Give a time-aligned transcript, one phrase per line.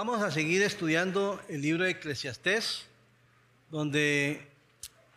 [0.00, 2.86] Vamos a seguir estudiando el libro de Eclesiastés,
[3.68, 4.46] donde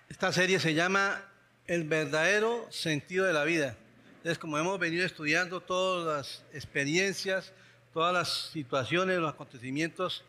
[0.09, 1.23] esta serie se llama
[1.67, 3.77] El verdadero sentido de la vida.
[4.07, 7.53] Entonces, como hemos venido estudiando todas las experiencias,
[7.93, 10.23] todas las situaciones, los acontecimientos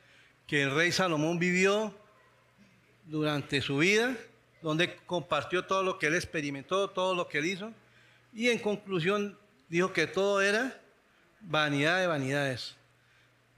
[0.47, 1.99] que el rey Salomón vivió
[3.07, 4.15] durante su vida,
[4.61, 7.73] donde compartió todo lo que él experimentó, todo lo que él hizo,
[8.35, 9.39] y en conclusión
[9.71, 10.79] dijo que todo era
[11.41, 12.77] vanidad de vanidades.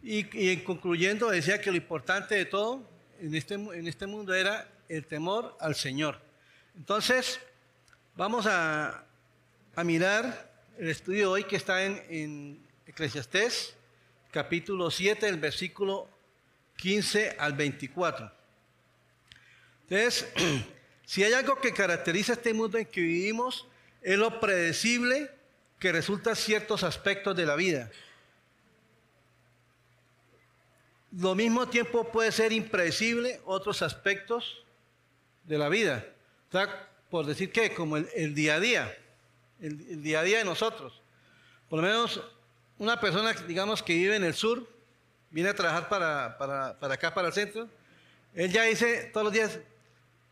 [0.07, 2.87] Y, en concluyendo decía que lo importante de todo
[3.21, 6.21] en este, en este mundo era el temor al Señor.
[6.77, 7.41] Entonces,
[8.15, 9.07] vamos a,
[9.75, 13.75] a mirar el estudio de hoy que está en, en Eclesiastés,
[14.31, 16.07] capítulo 7, el versículo
[16.77, 18.31] 15 al 24.
[19.89, 20.29] Entonces,
[21.07, 23.67] si hay algo que caracteriza este mundo en que vivimos,
[24.03, 25.31] es lo predecible
[25.79, 27.91] que resulta ciertos aspectos de la vida.
[31.17, 34.65] Lo mismo tiempo puede ser impredecible otros aspectos
[35.45, 36.05] de la vida.
[37.11, 38.99] Por decir que, como el, día a día,
[39.61, 41.01] el, día a día de nosotros.
[41.69, 42.21] Por lo menos
[42.79, 44.69] una persona, digamos, que vive en el sur,
[45.31, 47.69] viene a trabajar para, para acá, para el centro,
[48.35, 49.61] él ya dice todos los días,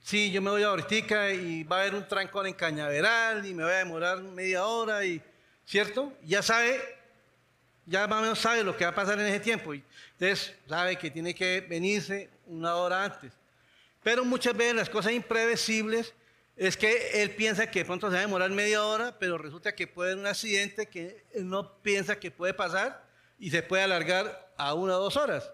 [0.03, 3.55] sí, yo me voy a Hortica y va a haber un trancón en Cañaveral y
[3.55, 5.23] me voy a demorar media hora, y,
[5.65, 6.13] ¿cierto?
[6.25, 6.81] Ya sabe
[7.87, 9.73] ya más o menos sabe lo que va a pasar en ese tiempo.
[9.75, 13.33] Entonces sabe que tiene que venirse una hora antes.
[14.03, 16.15] Pero muchas veces las cosas imprevisibles
[16.57, 19.75] es que él piensa que de pronto se va a demorar media hora, pero resulta
[19.75, 23.05] que puede haber un accidente que él no piensa que puede pasar
[23.39, 25.51] y se puede alargar a una o dos horas.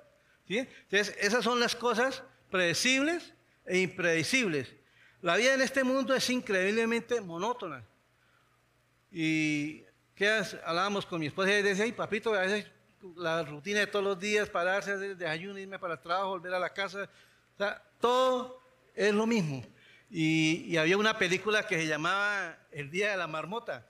[0.47, 0.59] ¿sí?
[0.59, 3.33] Entonces, esas son las cosas predecibles
[3.65, 4.75] e impredecibles.
[5.23, 7.85] La vida en este mundo es increíblemente monótona.
[9.11, 9.85] Y
[10.19, 12.67] que hablábamos con mi esposa y decía, ay papito, a veces
[13.15, 16.59] la rutina de todos los días, pararse, hacer desayuno, irme para el trabajo, volver a
[16.59, 17.09] la casa,
[17.55, 18.61] o sea, todo
[18.97, 19.65] es lo mismo.
[20.11, 23.87] Y, había una película que se llamaba El Día de la Marmota.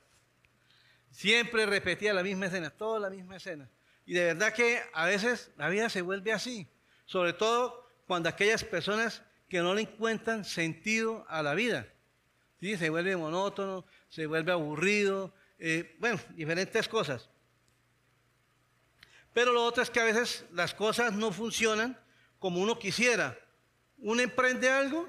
[1.11, 3.71] Siempre repetía la misma escena, toda la misma escena.
[4.05, 6.69] Y de verdad que a veces la vida se vuelve así,
[7.07, 11.87] sobre todo cuando aquellas personas que no le encuentran sentido a la vida.
[12.61, 12.77] ¿sí?
[12.77, 17.29] Se vuelve monótono, se vuelve aburrido, eh, bueno, diferentes cosas.
[19.33, 21.99] Pero lo otro es que a veces las cosas no funcionan
[22.39, 23.39] como uno quisiera.
[23.99, 25.09] Uno emprende algo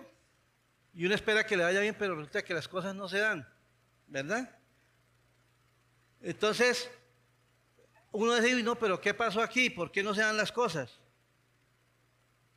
[0.93, 3.47] y uno espera que le vaya bien, pero resulta que las cosas no se dan,
[4.07, 4.55] ¿verdad?
[6.21, 6.89] Entonces,
[8.11, 9.69] uno dice, no, pero ¿qué pasó aquí?
[9.69, 10.99] ¿Por qué no se dan las cosas?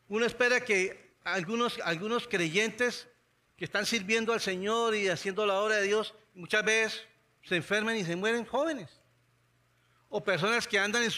[0.08, 3.08] Uno espera que algunos, algunos creyentes
[3.56, 7.06] que están sirviendo al Señor y haciendo la obra de Dios, muchas veces
[7.42, 8.90] se enferman y se mueren jóvenes.
[10.08, 11.10] O personas que andan en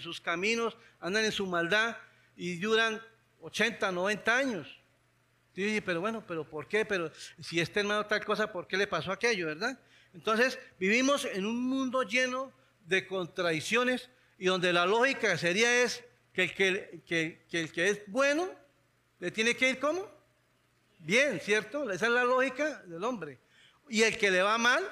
[0.00, 1.96] sus, caminos, andan en su maldad
[2.36, 3.00] y duran
[3.40, 4.78] 80, 90 años.
[5.54, 6.84] Y pero bueno, pero ¿por qué?
[6.84, 9.76] Pero si este hermano tal cosa, ¿por qué le pasó aquello, verdad?
[10.14, 12.52] Entonces, vivimos en un mundo lleno
[12.86, 14.08] de contradicciones
[14.38, 18.48] y donde la lógica sería es que el que, que el que es bueno
[19.18, 20.08] le tiene que ir como
[21.00, 21.90] bien, ¿cierto?
[21.90, 23.38] Esa es la lógica del hombre.
[23.88, 24.84] Y el que le va mal,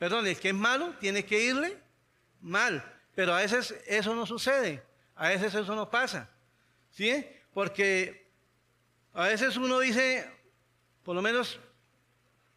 [0.00, 1.78] Perdón, el que es malo tiene que irle
[2.40, 2.82] mal.
[3.14, 4.82] Pero a veces eso no sucede.
[5.14, 6.30] A veces eso no pasa.
[6.88, 7.26] ¿Sí?
[7.52, 8.32] Porque
[9.12, 10.26] a veces uno dice,
[11.02, 11.60] por lo menos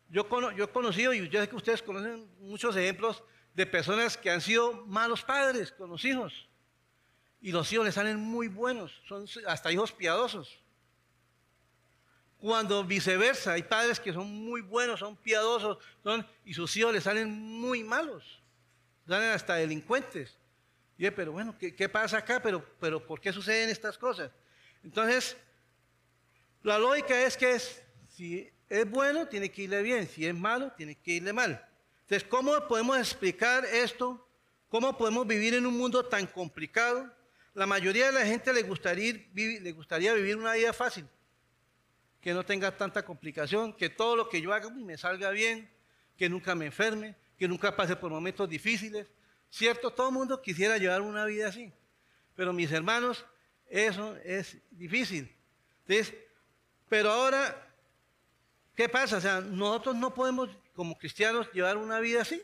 [0.07, 0.25] yo,
[0.57, 3.21] he conocido, y yo sé que ustedes conocen muchos ejemplos
[3.53, 6.47] de personas que han sido malos padres con los hijos.
[7.41, 10.62] Y los hijos les salen muy buenos, son hasta hijos piadosos.
[12.43, 15.77] Cuando viceversa, hay padres que son muy buenos, son piadosos,
[16.43, 18.43] y sus hijos les salen muy malos,
[19.07, 20.37] salen hasta delincuentes.
[20.97, 22.41] Y pero bueno, ¿qué, pasa acá?
[22.41, 24.29] Pero, pero ¿por qué suceden estas cosas?
[24.83, 25.37] Entonces,
[26.63, 30.69] la lógica es que es, si es bueno, tiene que irle bien, si es malo,
[30.73, 31.65] tiene que irle mal.
[32.01, 34.27] Entonces, ¿cómo podemos explicar esto?
[34.67, 37.09] ¿Cómo podemos vivir en un mundo tan complicado?
[37.53, 39.13] La mayoría de la gente le gustaría
[40.13, 41.07] vivir una vida fácil
[42.23, 45.69] que no tenga tanta complicación, que todo lo que yo haga me salga bien,
[46.17, 49.07] que nunca me enferme, que nunca pase por momentos difíciles.
[49.49, 51.73] Cierto, todo el mundo quisiera llevar una vida así,
[52.33, 53.25] pero mis hermanos,
[53.67, 55.35] eso es difícil.
[55.85, 56.15] Entonces,
[56.87, 57.67] pero ahora,
[58.73, 59.17] ¿qué pasa?
[59.17, 62.41] O sea, nosotros no podemos, como cristianos, llevar una vida así.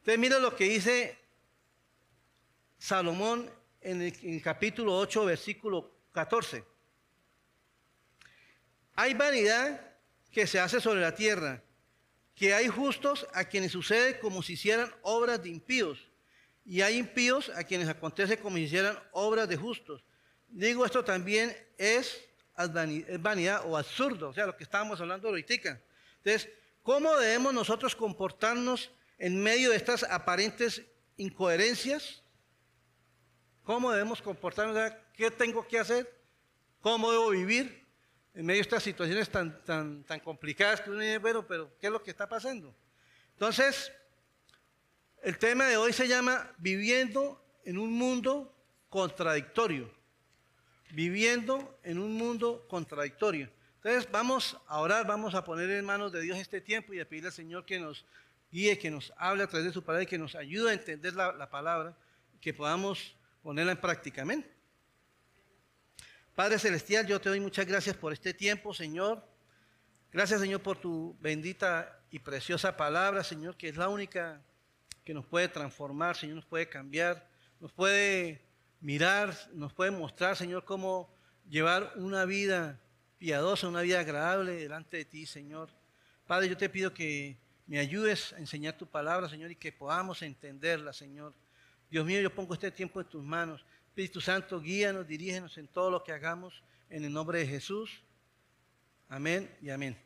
[0.00, 1.18] Entonces, mira lo que dice
[2.76, 3.50] Salomón
[3.80, 6.71] en el, capítulo 8, versículo 14.
[8.94, 9.80] Hay vanidad
[10.30, 11.62] que se hace sobre la tierra,
[12.34, 16.08] que hay justos a quienes sucede como si hicieran obras de impíos,
[16.64, 20.04] y hay impíos a quienes acontece como si hicieran obras de justos.
[20.48, 22.22] Digo, esto también es
[23.20, 25.80] vanidad o absurdo, o sea, lo que estábamos hablando ahorita.
[26.18, 26.48] Entonces,
[26.82, 30.82] ¿cómo debemos nosotros comportarnos en medio de estas aparentes
[31.16, 32.22] incoherencias?
[33.64, 34.92] ¿Cómo debemos comportarnos?
[35.14, 36.12] ¿Qué tengo que hacer?
[36.80, 37.81] ¿Cómo debo vivir
[38.34, 41.88] en medio de estas situaciones tan, tan, tan complicadas que uno dice, bueno, pero ¿qué
[41.88, 42.74] es lo que está pasando?
[43.32, 43.92] Entonces,
[45.22, 48.54] el tema de hoy se llama Viviendo en un mundo
[48.88, 49.92] contradictorio.
[50.92, 53.50] Viviendo en un mundo contradictorio.
[53.76, 57.08] Entonces vamos a orar, vamos a poner en manos de Dios este tiempo y a
[57.08, 58.04] pedirle al Señor que nos
[58.50, 61.14] guíe, que nos hable a través de su palabra y que nos ayude a entender
[61.14, 61.96] la, la palabra,
[62.40, 64.24] que podamos ponerla en práctica.
[66.34, 69.22] Padre Celestial, yo te doy muchas gracias por este tiempo, Señor.
[70.10, 74.40] Gracias, Señor, por tu bendita y preciosa palabra, Señor, que es la única
[75.04, 77.28] que nos puede transformar, Señor, nos puede cambiar,
[77.60, 78.40] nos puede
[78.80, 81.14] mirar, nos puede mostrar, Señor, cómo
[81.50, 82.80] llevar una vida
[83.18, 85.68] piadosa, una vida agradable delante de ti, Señor.
[86.26, 87.36] Padre, yo te pido que
[87.66, 91.34] me ayudes a enseñar tu palabra, Señor, y que podamos entenderla, Señor.
[91.90, 93.66] Dios mío, yo pongo este tiempo en tus manos.
[93.92, 98.02] Espíritu Santo, guíanos, dirígenos en todo lo que hagamos en el nombre de Jesús.
[99.10, 100.00] Amén y amén.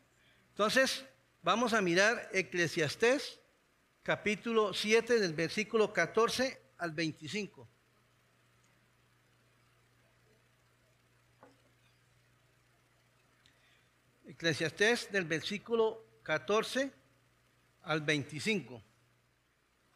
[0.48, 1.06] Entonces,
[1.40, 3.38] vamos a mirar Eclesiastés
[4.02, 7.68] capítulo 7 del versículo 14 al 25.
[14.26, 16.92] Eclesiastés del versículo 14
[17.84, 18.82] al 25.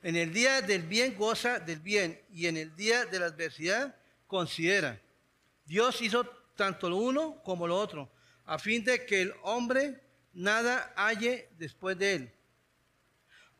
[0.03, 3.95] En el día del bien goza del bien y en el día de la adversidad
[4.27, 5.01] considera.
[5.67, 6.25] Dios hizo
[6.57, 8.11] tanto lo uno como lo otro,
[8.45, 10.01] a fin de que el hombre
[10.33, 12.35] nada halle después de él.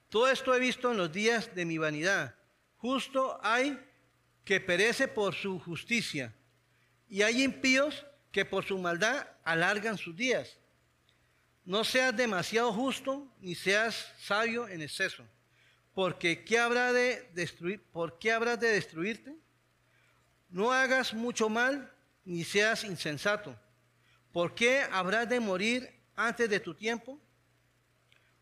[0.09, 2.35] Todo esto he visto en los días de mi vanidad.
[2.79, 3.79] Justo hay
[4.45, 6.35] que perece por su justicia,
[7.09, 10.57] y hay impíos que por su maldad alargan sus días.
[11.65, 15.25] No seas demasiado justo, ni seas sabio en exceso,
[16.01, 17.83] porque ¿qué habrá de destruir?
[17.93, 19.37] ¿Por qué habrás de destruirte?
[20.49, 21.93] No hagas mucho mal,
[22.25, 23.55] ni seas insensato.
[24.33, 27.21] ¿Por qué habrás de morir antes de tu tiempo?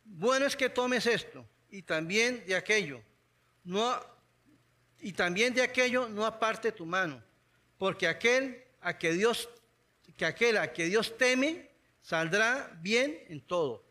[0.05, 3.03] Bueno es que tomes esto y también de aquello.
[5.01, 7.21] Y también de aquello no aparte tu mano,
[7.77, 9.49] porque aquel a que Dios,
[10.17, 11.69] que aquel a que Dios teme,
[12.03, 13.85] saldrá bien en todo.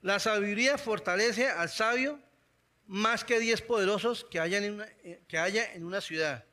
[0.00, 2.18] La sabiduría fortalece al sabio
[2.86, 6.44] más que diez poderosos eh, que haya en una ciudad.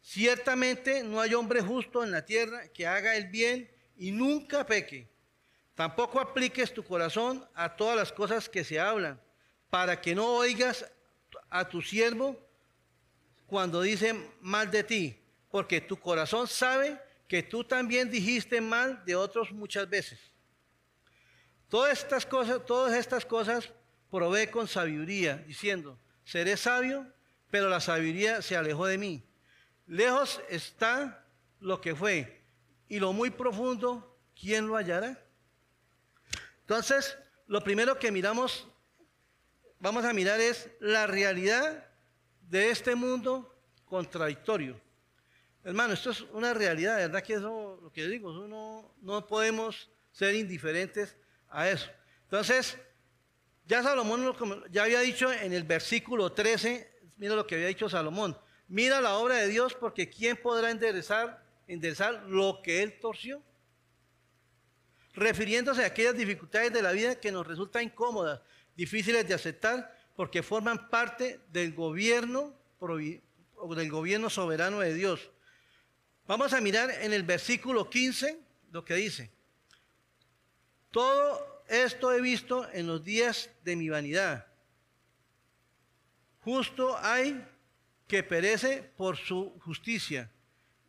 [0.00, 5.08] Ciertamente no hay hombre justo en la tierra que haga el bien y nunca peque.
[5.74, 9.20] Tampoco apliques tu corazón a todas las cosas que se hablan
[9.70, 10.84] para que no oigas
[11.50, 12.38] a tu siervo
[13.46, 15.20] cuando dice mal de ti,
[15.50, 20.20] porque tu corazón sabe que tú también dijiste mal de otros muchas veces.
[21.68, 23.72] Todas estas cosas, todas estas cosas
[24.14, 27.04] probé con sabiduría, diciendo, seré sabio,
[27.50, 29.24] pero la sabiduría se alejó de mí.
[29.88, 31.26] Lejos está
[31.58, 32.40] lo que fue,
[32.86, 35.20] y lo muy profundo, ¿quién lo hallará?
[36.60, 37.18] Entonces,
[37.48, 38.68] lo primero que miramos
[39.80, 41.84] vamos a mirar es la realidad
[42.42, 43.52] de este mundo
[43.84, 44.80] contradictorio.
[45.64, 47.20] Hermano, esto es una realidad, ¿verdad?
[47.20, 51.16] Que eso, lo que digo, no, no podemos ser indiferentes
[51.48, 51.90] a eso.
[52.22, 52.78] Entonces,
[53.66, 54.34] ya Salomón
[54.70, 58.36] ya había dicho en el versículo 13, mira lo que había dicho Salomón,
[58.68, 63.42] mira la obra de Dios porque ¿quién podrá enderezar, enderezar lo que él torció?
[65.14, 68.40] Refiriéndose a aquellas dificultades de la vida que nos resultan incómodas,
[68.76, 72.52] difíciles de aceptar porque forman parte del gobierno
[73.74, 75.30] del gobierno soberano de Dios.
[76.26, 78.38] Vamos a mirar en el versículo 15
[78.72, 79.30] lo que dice.
[80.90, 84.46] Todo esto he visto en los días de mi vanidad.
[86.40, 87.42] Justo hay
[88.06, 90.30] que perece por su justicia.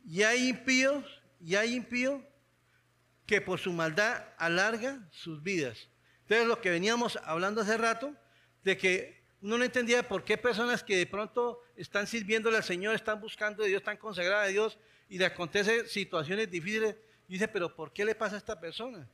[0.05, 1.03] Y hay impíos,
[1.39, 2.21] y hay impíos
[3.25, 5.89] que por su maldad alarga sus vidas.
[6.21, 8.13] Entonces, lo que veníamos hablando hace rato,
[8.63, 12.95] de que uno no entendía por qué personas que de pronto están sirviéndole al Señor,
[12.95, 14.77] están buscando de Dios, están consagradas a Dios,
[15.07, 16.95] y le acontecen situaciones difíciles,
[17.27, 19.07] dice, pero ¿por qué le pasa a esta persona?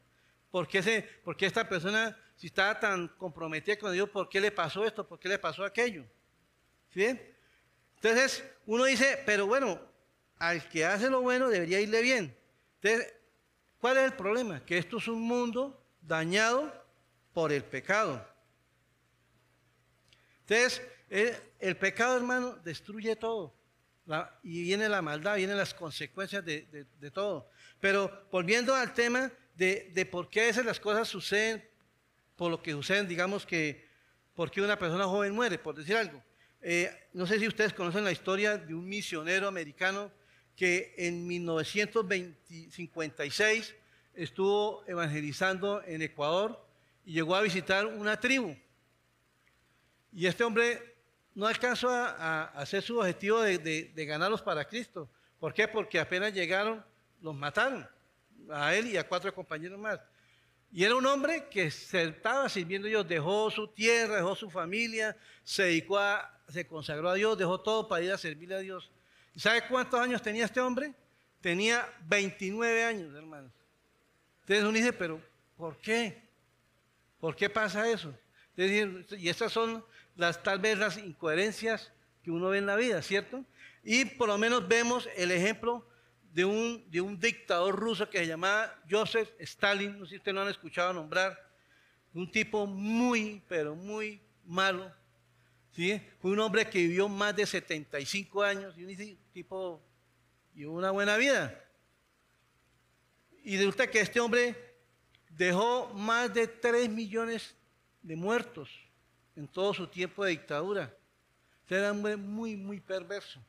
[0.51, 4.41] ¿Por qué, se, ¿Por qué esta persona, si estaba tan comprometida con Dios, por qué
[4.41, 5.07] le pasó esto?
[5.07, 6.05] ¿Por qué le pasó aquello?
[6.93, 7.17] ¿Sí?
[7.95, 9.79] Entonces, uno dice, pero bueno,
[10.37, 12.37] al que hace lo bueno debería irle bien.
[12.81, 13.13] Entonces,
[13.79, 14.65] ¿cuál es el problema?
[14.65, 16.73] Que esto es un mundo dañado
[17.33, 18.27] por el pecado.
[20.41, 20.81] Entonces,
[21.59, 23.53] El, pecado, hermano, destruye todo.
[24.43, 27.49] y viene la maldad, vienen las consecuencias de, todo.
[27.79, 29.31] Pero volviendo al tema
[29.61, 31.63] de, por qué a veces las cosas suceden,
[32.35, 33.85] por lo que suceden, digamos que,
[34.33, 36.19] por qué una persona joven muere, por decir algo.
[36.61, 40.11] Eh, no sé si ustedes conocen la historia de un misionero americano
[40.55, 43.75] que en 1956
[44.15, 46.59] estuvo evangelizando en Ecuador
[47.05, 48.57] y llegó a visitar una tribu.
[50.11, 50.95] Y este hombre
[51.35, 55.07] no alcanzó a, hacer su objetivo de, ganarlos para Cristo.
[55.39, 55.67] ¿Por qué?
[55.67, 56.83] Porque apenas llegaron,
[57.21, 57.87] los mataron,
[58.49, 59.99] a él y a cuatro compañeros más.
[60.71, 64.49] Y era un hombre que se estaba sirviendo a Dios, dejó su tierra, dejó su
[64.49, 68.59] familia, se dedicó a, se consagró a Dios, dejó todo para ir a servirle a
[68.59, 68.89] Dios.
[69.35, 70.93] ¿Y sabe cuántos años tenía este hombre?
[71.41, 73.51] Tenía 29 años, hermanos.
[74.41, 75.21] Entonces uno dice, pero
[75.57, 76.29] ¿por qué?
[77.19, 78.13] ¿Por qué pasa eso?
[78.57, 79.83] y estas son
[80.15, 83.43] las, tal vez las incoherencias que uno ve en la vida, ¿cierto?
[83.83, 85.87] Y por lo menos vemos el ejemplo
[86.33, 90.35] de un, de un dictador ruso que se llamaba Joseph Stalin, no sé si ustedes
[90.35, 91.37] lo han escuchado nombrar,
[92.13, 94.91] un tipo muy, pero muy malo,
[95.71, 96.01] ¿sí?
[96.19, 99.81] Fue un hombre que vivió más de 75 años y un tipo
[100.55, 101.57] y una buena vida.
[103.43, 104.55] Y resulta que este hombre
[105.29, 107.55] dejó más de 3 millones
[108.01, 108.69] de muertos
[109.35, 110.95] en todo su tiempo de dictadura.
[111.69, 113.41] Era un hombre muy, muy perverso.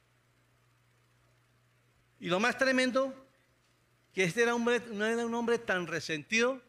[2.23, 3.12] Y lo más tremendo,
[4.12, 6.62] que este era, hombre, no era un hombre tan resentido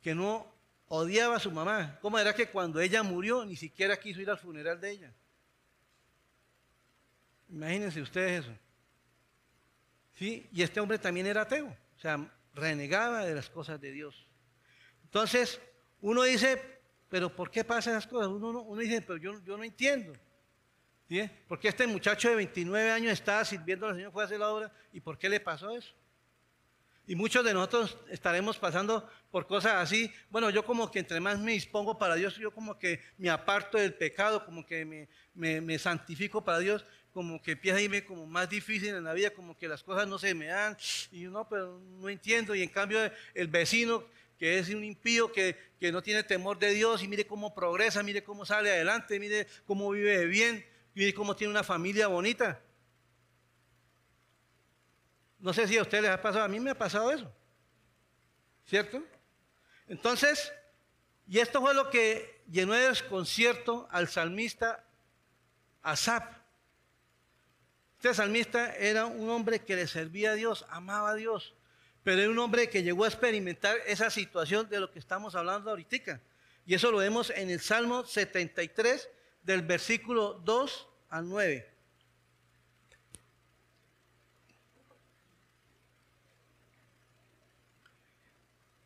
[0.00, 0.50] que no
[0.88, 1.98] odiaba a su mamá.
[2.00, 5.12] ¿Cómo era que cuando ella murió ni siquiera quiso ir al funeral de ella?
[7.50, 8.56] Imagínense ustedes eso.
[10.14, 10.48] ¿Sí?
[10.50, 14.26] Y este hombre también era ateo, o sea, renegaba de las cosas de Dios.
[15.04, 15.60] Entonces,
[16.00, 18.28] uno dice, pero ¿por qué pasan esas cosas?
[18.28, 20.14] Uno, uno dice, pero yo, yo no entiendo.
[21.10, 21.28] ¿Sí?
[21.48, 24.72] Porque este muchacho de 29 años estaba sirviendo al Señor, fue a hacer la obra,
[24.92, 25.92] ¿y por qué le pasó eso?
[27.04, 30.12] Y muchos de nosotros estaremos pasando por cosas así.
[30.30, 33.76] Bueno, yo como que entre más me dispongo para Dios, yo como que me aparto
[33.76, 38.48] del pecado, como que me, santifico para Dios, como que empieza a irme como más
[38.48, 40.76] difícil en la vida, como que las cosas no se me dan.
[41.10, 42.54] Y yo no, pero no entiendo.
[42.54, 43.00] Y en cambio
[43.34, 44.04] el vecino
[44.38, 45.56] que es un impío que,
[45.92, 49.90] no tiene temor de Dios y mire cómo progresa, mire cómo sale adelante, mire cómo
[49.90, 50.64] vive bien,
[51.00, 52.60] mire cómo tiene una familia bonita.
[55.38, 57.32] No sé si a ustedes les ha pasado, a mí me ha pasado eso.
[58.66, 59.02] ¿Cierto?
[59.88, 60.52] Entonces,
[61.26, 64.84] y esto fue lo que llenó de desconcierto al salmista
[65.80, 66.34] Asap.
[67.96, 71.54] Este salmista era un hombre que le servía a Dios, amaba a Dios.
[72.04, 75.70] Pero era un hombre que llegó a experimentar esa situación de lo que estamos hablando
[75.70, 76.20] ahorita.
[76.66, 79.08] Y eso lo vemos en el Salmo 73,
[79.42, 81.68] del versículo 2 al 9.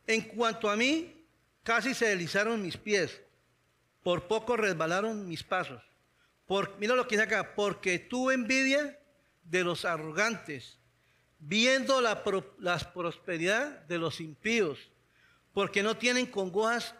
[0.07, 1.25] En cuanto a mí,
[1.63, 3.21] casi se deslizaron mis pies,
[4.03, 5.83] por poco resbalaron mis pasos.
[6.47, 8.99] Por, mira lo que dice acá, porque tuve envidia
[9.45, 10.79] de los arrogantes
[11.39, 12.23] viendo la,
[12.93, 14.79] prosperidad de los impíos,
[15.53, 16.95] porque no tienen congojas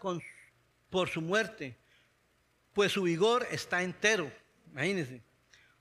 [0.89, 1.77] por su muerte,
[2.73, 4.31] pues su vigor está entero.
[4.75, 5.23] Imagínense.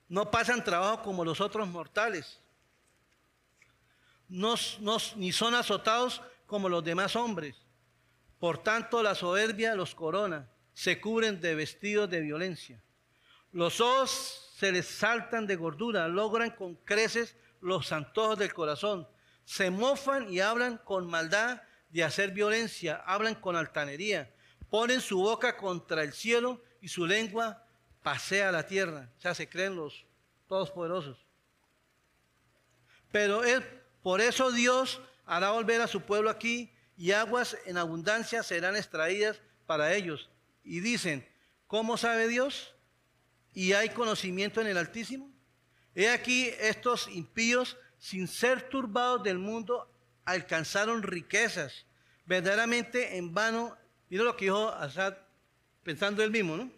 [0.09, 2.39] No pasan trabajo como los otros mortales,
[4.29, 7.57] ni son azotados como los demás hombres.
[8.39, 12.81] Por tanto, la soberbia los corona, se cubren de vestidos de violencia.
[13.51, 19.09] Los ojos se les saltan de gordura, logran con creces los antojos del corazón.
[19.45, 24.33] Se mofan y hablan con maldad de hacer violencia, hablan con altanería,
[24.71, 27.64] ponen su boca contra el cielo y su lengua
[28.05, 29.09] pasea la tierra.
[29.19, 30.05] Sea, se creen los
[30.47, 31.17] todos poderosos.
[33.11, 33.65] Pero él,
[34.03, 39.41] por eso Dios hará volver a su pueblo aquí y aguas en abundancia serán extraídas
[39.67, 40.29] para ellos.
[40.63, 41.27] Y dicen,
[41.67, 42.75] ¿cómo sabe Dios?
[43.55, 45.31] ¿Y hay conocimiento en el Altísimo?
[45.95, 49.91] He aquí estos impíos, sin ser turbados del mundo,
[50.27, 51.87] alcanzaron riquezas.
[52.27, 53.79] Verdaderamente en vano,
[54.11, 55.17] mira lo que dijo Asad,
[55.83, 56.71] pensando él mismo, ¿no?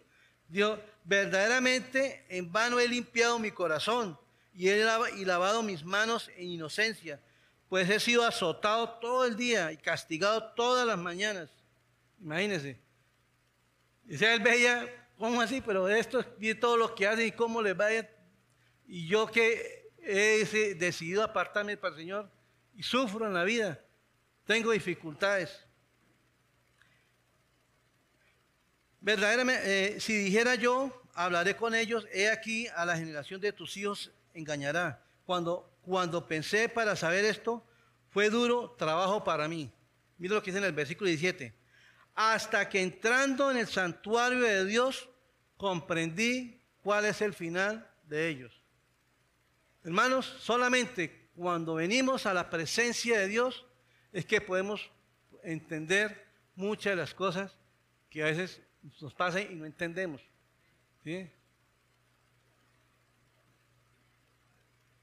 [0.47, 4.19] Dijo, verdaderamente en vano he limpiado mi corazón
[4.53, 7.21] y he lavado mis manos en inocencia,
[7.69, 11.49] pues he sido azotado todo el día y castigado todas las mañanas.
[12.19, 12.79] Imagínense.
[14.03, 15.61] Dice él veía, ¿cómo así?
[15.61, 18.09] Pero esto es todo lo que hacen y cómo les vaya
[18.85, 22.31] y yo que he decidido apartarme para el Señor
[22.73, 23.79] y sufro en la vida,
[24.45, 25.66] tengo dificultades.
[28.99, 33.77] Verdaderamente, eh, si dijera yo, hablaré con ellos, he aquí a la generación de tus
[33.77, 35.03] hijos engañará.
[35.25, 37.63] Cuando, cuando pensé para saber esto,
[38.09, 39.71] fue duro trabajo para mí.
[40.17, 41.53] Mira lo que dice en el versículo 17.
[42.15, 45.09] Hasta que entrando en el santuario de Dios,
[45.57, 48.61] comprendí cuál es el final de ellos.
[49.83, 53.65] Hermanos, solamente cuando venimos a la presencia de Dios
[54.11, 54.89] es que podemos
[55.43, 56.25] entender
[56.55, 57.57] muchas de las cosas
[58.09, 58.61] que a veces
[59.01, 60.21] nos pasan y no entendemos.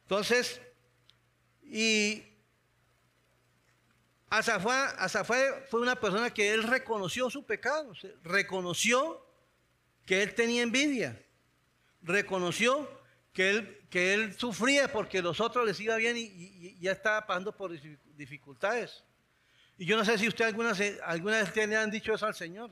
[0.02, 0.60] Entonces,
[1.62, 2.22] y
[4.28, 5.24] Azafá,
[5.68, 9.24] fue una persona que él reconoció su pecado, reconoció
[10.04, 11.24] que él tenía envidia,
[12.02, 12.88] reconoció
[13.32, 17.56] que él, que él sufría porque los otros les iba bien y, ya estaba pasando
[17.56, 17.72] por
[18.16, 19.02] dificultades.
[19.78, 20.72] Y yo no sé si usted alguna,
[21.04, 22.70] alguna vez le han dicho eso al Señor.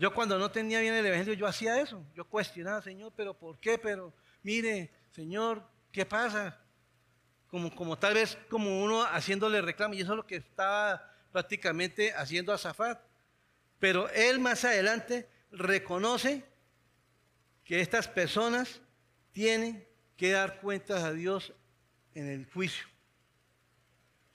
[0.00, 2.02] Yo cuando no tenía bien el Evangelio, yo hacía eso.
[2.14, 3.76] Yo cuestionaba, Señor, pero ¿por qué?
[3.76, 6.58] Pero mire, Señor, ¿qué pasa?
[7.48, 9.92] Como, tal vez como uno haciéndole reclamo.
[9.92, 12.98] Y eso es lo que estaba prácticamente haciendo a Zafat.
[13.78, 16.44] Pero él más adelante reconoce
[17.62, 18.80] que estas personas
[19.32, 21.52] tienen que dar cuentas a Dios
[22.14, 22.86] en el juicio.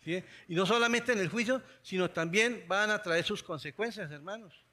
[0.05, 4.64] Y no solamente en el juicio, sino también van a traer sus consecuencias, hermanos.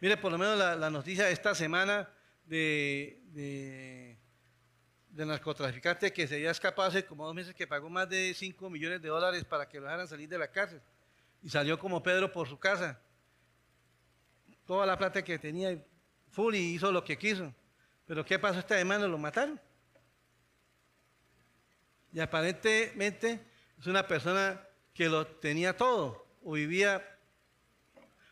[0.00, 2.08] Mire, por lo menos la, noticia de esta semana
[2.44, 4.16] de,
[5.12, 9.02] narcotraficante que se había escapado hace como dos meses que pagó más de 5 millones
[9.02, 10.80] de dólares para que lo dejaran salir de la cárcel.
[11.42, 13.00] Y salió como Pedro por su casa.
[14.64, 15.76] Toda la plata que tenía,
[16.30, 17.52] full y hizo lo que quiso.
[18.06, 19.08] Pero ¿qué pasó esta semana?
[19.08, 19.60] Lo mataron.
[22.12, 23.44] Y aparentemente
[23.78, 24.64] es una persona
[24.94, 27.17] que lo tenía todo o vivía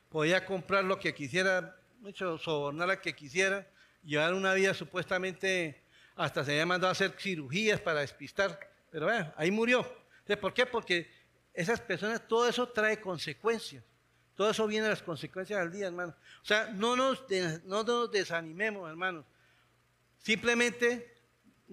[0.08, 3.66] podía comprar lo que quisiera, mucho sobornar a que quisiera,
[4.04, 5.82] llevar una vida supuestamente,
[6.14, 8.58] hasta se había mandado a hacer cirugías para despistar,
[8.90, 9.86] pero bueno, ahí murió.
[10.40, 10.66] ¿Por qué?
[10.66, 11.10] Porque
[11.52, 13.84] esas personas, todo eso trae consecuencias.
[14.34, 16.14] Todo eso viene a las consecuencias del día, hermano.
[16.42, 17.24] O sea, no nos,
[17.64, 19.24] no nos desanimemos, hermanos.
[20.18, 21.14] Simplemente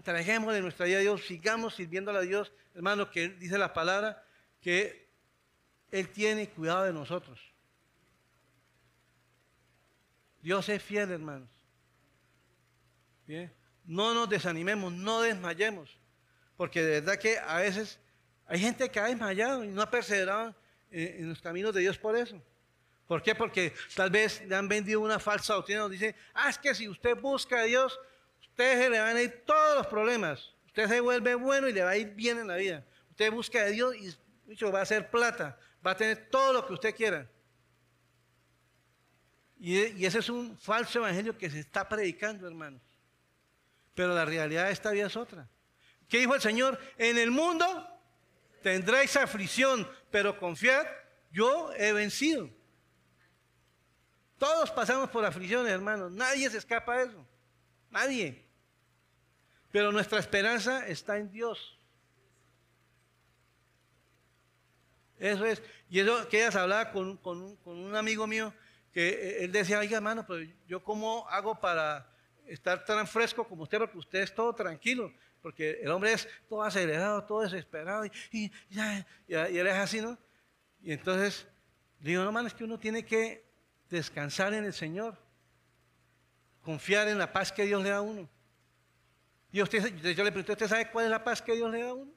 [0.01, 4.25] trajemos de nuestra vida a Dios, sigamos sirviéndole a Dios, hermano, que dice la palabra,
[4.61, 5.07] que
[5.91, 7.52] Él tiene cuidado de nosotros.
[10.43, 11.49] Dios es fiel, hermanos.
[13.85, 15.97] No nos desanimemos, no desmayemos,
[16.57, 17.97] porque de verdad que a veces
[18.45, 20.53] hay gente que ha desmayado y no ha perseverado
[20.91, 22.41] en, los caminos de Dios por eso.
[23.07, 23.33] ¿Por qué?
[23.33, 25.81] Porque tal vez le han vendido una falsa doctrina.
[25.81, 27.97] Nos dice, ah, es que si usted busca a Dios,
[28.41, 30.53] usted se le van a ir todos los problemas.
[30.67, 32.85] Usted se vuelve bueno y le va a ir bien en la vida.
[33.11, 36.73] Usted busca a Dios y va a hacer plata, va a tener todo lo que
[36.73, 37.29] usted quiera.
[39.65, 42.81] Y, ese es un falso evangelio que se está predicando, hermanos.
[43.95, 45.47] Pero la realidad de esta vida es otra.
[46.09, 46.77] ¿Qué dijo el Señor?
[46.97, 47.65] En el mundo
[48.61, 50.85] tendréis aflicción, pero confiad,
[51.31, 52.49] yo he vencido.
[54.37, 56.11] Todos pasamos por aflicciones, hermanos.
[56.11, 57.25] Nadie se escapa de eso.
[57.89, 58.45] Nadie.
[59.71, 61.79] Pero nuestra esperanza está en Dios.
[65.17, 65.63] Eso es.
[65.89, 68.53] Y eso que ellas hablaba con, con un amigo mío
[68.93, 72.09] que eh, él decía, oiga hermano, pero yo cómo hago para
[72.47, 76.63] estar tan fresco como usted, porque usted es todo tranquilo, porque el hombre es todo
[76.63, 80.17] acelerado, todo desesperado, y, ya, y, él es así, ¿no?
[80.81, 81.47] Y entonces,
[81.99, 83.43] digo, no, hermano, es que uno tiene que
[83.89, 85.17] descansar en el Señor,
[86.61, 88.29] confiar en la paz que Dios le da a uno.
[89.51, 91.89] Y usted, yo le pregunté, ¿usted sabe cuál es la paz que Dios le da
[91.89, 92.11] a uno?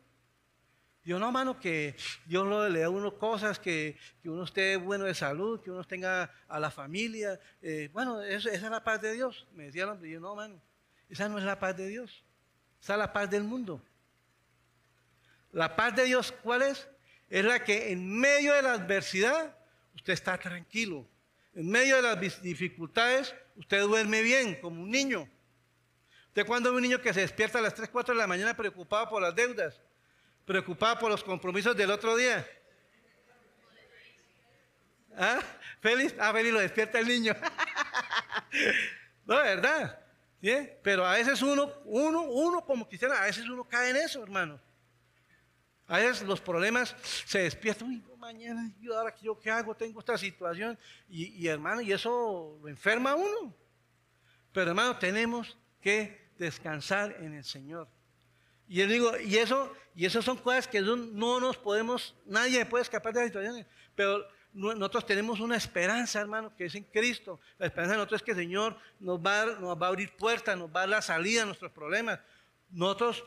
[1.07, 5.14] Yo no, mano, que Dios le da a uno cosas, que, uno esté bueno de
[5.14, 7.38] salud, que uno tenga a la familia.
[7.62, 9.47] Eh, bueno, esa es la paz de Dios.
[9.53, 10.61] Me decía el hombre, yo no, mano,
[11.09, 12.25] esa no es la paz de Dios.
[12.83, 13.81] Esa es la paz del mundo.
[15.53, 16.88] La paz de Dios, ¿cuál es?
[17.31, 19.57] Es la que en medio de la adversidad
[19.95, 21.07] usted está tranquilo.
[21.55, 25.29] En medio de las dificultades usted duerme bien, como un niño.
[26.27, 28.57] Usted cuando ve un niño que se despierta a las 3, 4 de la mañana
[28.57, 29.81] preocupado por las deudas,
[30.47, 32.49] preocupada por los compromisos del otro día.
[35.19, 35.41] ¿Ah?
[35.81, 37.35] Félix, ah, Félix lo despierta el niño.
[39.27, 39.99] no, ¿verdad?
[40.41, 40.55] ¿Sí?
[40.83, 44.61] Pero a veces uno, uno, uno como quisiera, a veces uno cae en eso, hermano.
[45.89, 50.19] A veces los problemas se despiertan, uy, mañana, yo ahora yo qué hago, tengo esta
[50.19, 50.77] situación,
[51.09, 53.55] y, y hermano, y eso lo enferma a uno.
[54.53, 57.89] Pero hermano, tenemos que descansar en el Señor.
[58.68, 62.83] Y yo digo, y eso, y eso son cosas que no nos podemos, nadie puede
[62.83, 63.66] escapar de las situaciones.
[63.94, 67.38] Pero nosotros tenemos una esperanza, hermano, que es en Cristo.
[67.59, 70.57] La esperanza de nosotros es que el Señor nos va, nos va a abrir puertas,
[70.57, 72.18] nos va a dar la salida a nuestros problemas.
[72.70, 73.24] Nosotros,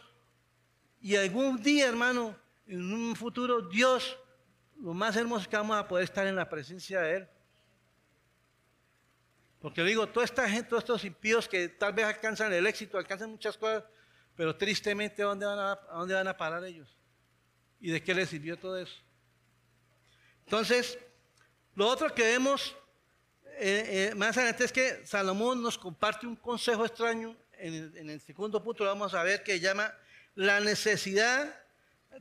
[1.02, 2.36] y algún día, hermano,
[2.68, 4.18] en un futuro, Dios,
[4.82, 7.28] lo más hermoso es que vamos a poder estar en la presencia de Él.
[9.62, 13.30] Porque digo, toda esta gente, todos estos impíos que tal vez alcanzan el éxito, alcanzan
[13.30, 13.84] muchas cosas,
[14.40, 16.88] pero tristemente, ¿a dónde van a, dónde van a parar ellos?
[17.82, 18.96] ¿Y de qué les sirvió todo eso?
[20.46, 20.98] Entonces,
[21.76, 22.74] lo otro que vemos
[23.58, 27.36] eh, eh, más adelante es que Salomón nos comparte un consejo extraño.
[27.52, 29.94] En el, en el segundo punto lo vamos a ver que llama
[30.36, 31.62] la necesidad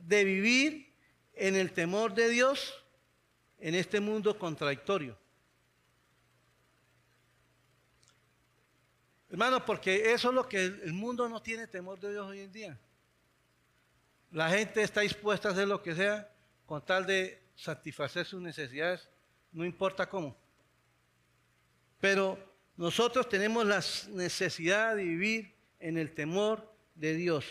[0.01, 0.93] de vivir
[1.35, 2.83] en el temor de Dios
[3.59, 5.17] en este mundo contradictorio.
[9.29, 12.51] Hermano, porque eso es lo que el mundo no tiene temor de Dios hoy en
[12.51, 12.79] día.
[14.31, 16.31] La gente está dispuesta a hacer lo que sea
[16.65, 19.07] con tal de satisfacer sus necesidades,
[19.51, 20.35] no importa cómo.
[21.99, 22.37] Pero
[22.77, 27.45] nosotros tenemos la necesidad de vivir en el temor de Dios.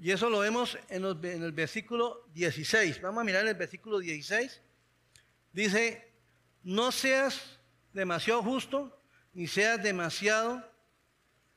[0.00, 3.02] Y eso lo vemos en, en, el versículo 16.
[3.02, 4.62] Vamos a mirar el versículo 16.
[5.52, 6.09] Dice,
[6.62, 7.58] no seas
[7.92, 8.96] demasiado justo,
[9.32, 10.64] ni seas demasiado,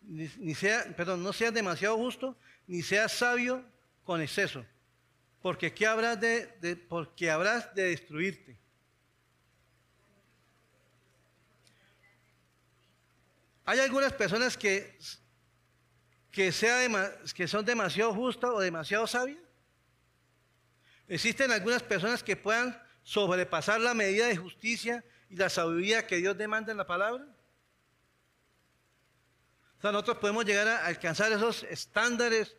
[0.01, 2.37] ni, sea, perdón, no seas demasiado justo,
[2.67, 3.63] ni seas sabio
[4.03, 4.65] con exceso,
[5.41, 8.57] porque ¿qué habrás de, porque habrás de destruirte.
[13.65, 14.97] Hay algunas personas que,
[16.31, 16.51] que,
[17.33, 19.39] que son demasiado justas o demasiado sabias.
[21.07, 26.37] Existen algunas personas que puedan sobrepasar la medida de justicia y la sabiduría que Dios
[26.37, 27.25] demanda en la palabra?
[29.77, 32.55] O sea, nosotros podemos llegar a alcanzar esos estándares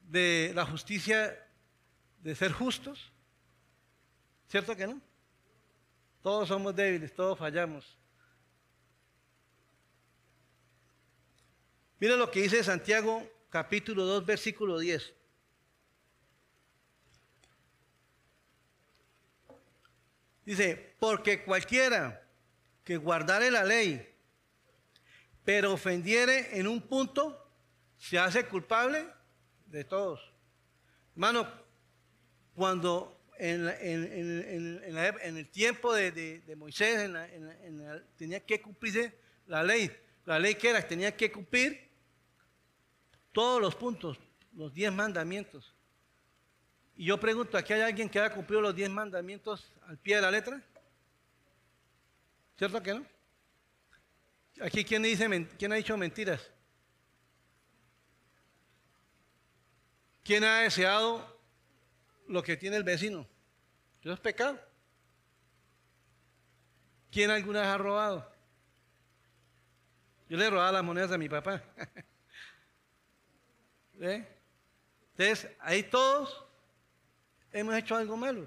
[0.00, 1.36] de la justicia
[2.20, 3.12] de ser justos.
[4.48, 5.00] ¿Cierto que no?
[6.22, 7.98] Todos somos débiles, todos fallamos.
[11.98, 15.14] Mira lo que dice Santiago capítulo 2 versículo 10.
[20.44, 22.22] Dice, porque cualquiera
[22.84, 24.06] que guardare la ley,
[25.44, 27.40] pero ofendiere en un punto,
[27.96, 29.06] se hace culpable
[29.66, 30.20] de todos.
[31.14, 31.48] Hermano,
[32.54, 37.10] cuando en, el tiempo de, Moisés
[38.16, 39.14] tenía que cumplirse
[39.46, 39.90] la ley,
[40.24, 41.90] la ley que era, tenía que cumplir
[43.32, 44.18] todos los puntos,
[44.54, 45.74] los diez mandamientos.
[46.96, 50.22] Y yo pregunto, ¿aquí hay alguien que haya cumplido los diez mandamientos al pie de
[50.22, 50.62] la letra?
[52.56, 53.06] ¿Cierto que no?
[54.60, 56.48] Aquí, ¿quién, dice, quién ha dicho mentiras?
[60.22, 61.40] ¿Quién ha deseado
[62.28, 63.26] lo que tiene el vecino?
[64.00, 64.60] Eso es pecado.
[67.10, 68.32] ¿Quién alguna vez ha robado?
[70.28, 71.62] Yo le he robado las monedas a mi papá.
[74.00, 74.26] ¿Eh?
[75.16, 76.43] Entonces, ahí todos
[77.54, 78.46] hemos hecho algo malo.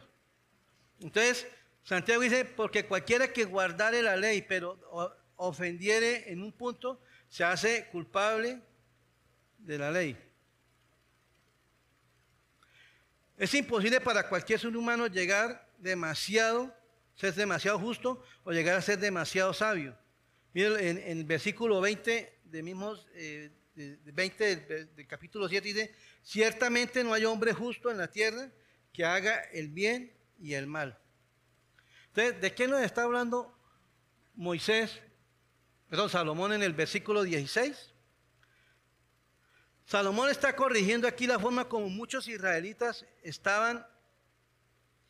[0.99, 1.47] Entonces,
[1.83, 4.77] Santiago dice, porque cualquiera que guardare la ley, pero
[5.37, 8.61] ofendiere en un punto, se hace culpable
[9.57, 10.17] de la ley.
[13.37, 16.75] Es imposible para cualquier ser humano llegar demasiado,
[17.15, 19.97] ser demasiado justo o llegar a ser demasiado sabio.
[20.53, 24.55] Miren, en, el versículo 20 de mismos, eh, 20
[24.95, 25.93] del capítulo 7 dice,
[26.23, 28.51] ciertamente no hay hombre justo en la tierra,
[28.97, 30.97] que haga el bien y el mal.
[32.07, 33.55] Entonces, ¿de qué nos está hablando
[34.33, 34.99] Moisés,
[35.87, 37.93] perdón, Salomón en el versículo 16?
[39.85, 43.85] Salomón está corrigiendo aquí la forma como muchos israelitas estaban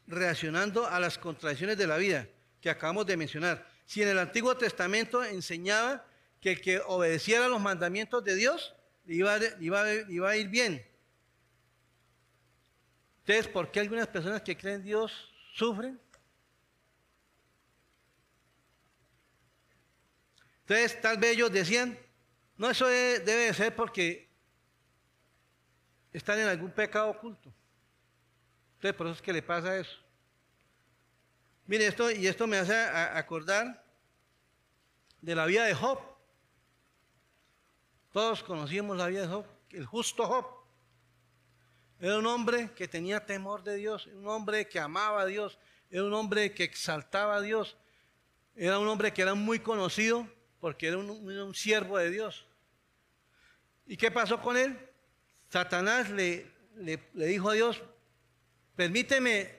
[0.06, 2.28] reaccionando a las contradicciones de la vida
[2.60, 3.65] que acabamos de mencionar.
[3.86, 6.06] Si en el Antiguo Testamento enseñaba
[6.41, 10.86] que el que obedeciera los mandamientos de Dios iba, iba, iba a ir bien,
[13.28, 15.12] entonces, ¿por qué algunas personas que creen en Dios
[15.54, 16.00] sufren?
[20.62, 22.00] Entonces, tal vez ellos decían,
[22.56, 24.30] no, eso debe, de ser porque
[26.13, 27.54] están en algún pecado oculto.
[28.76, 30.00] Entonces, por eso es que le pasa eso.
[31.66, 33.84] Mire esto, y esto me hace acordar
[35.20, 36.00] de la vida de Job.
[38.13, 40.57] Todos conocíamos la vida de Job, el justo Job.
[42.00, 45.58] Era un hombre que tenía temor de Dios, un hombre que amaba a Dios,
[45.90, 47.76] era un hombre que exaltaba a Dios,
[48.56, 50.28] era un hombre que era muy conocido
[50.60, 52.46] porque era un, siervo de Dios.
[53.88, 54.78] ¿Y qué pasó con él?
[55.50, 56.46] Satanás le,
[57.14, 57.82] dijo a Dios,
[58.76, 59.56] permíteme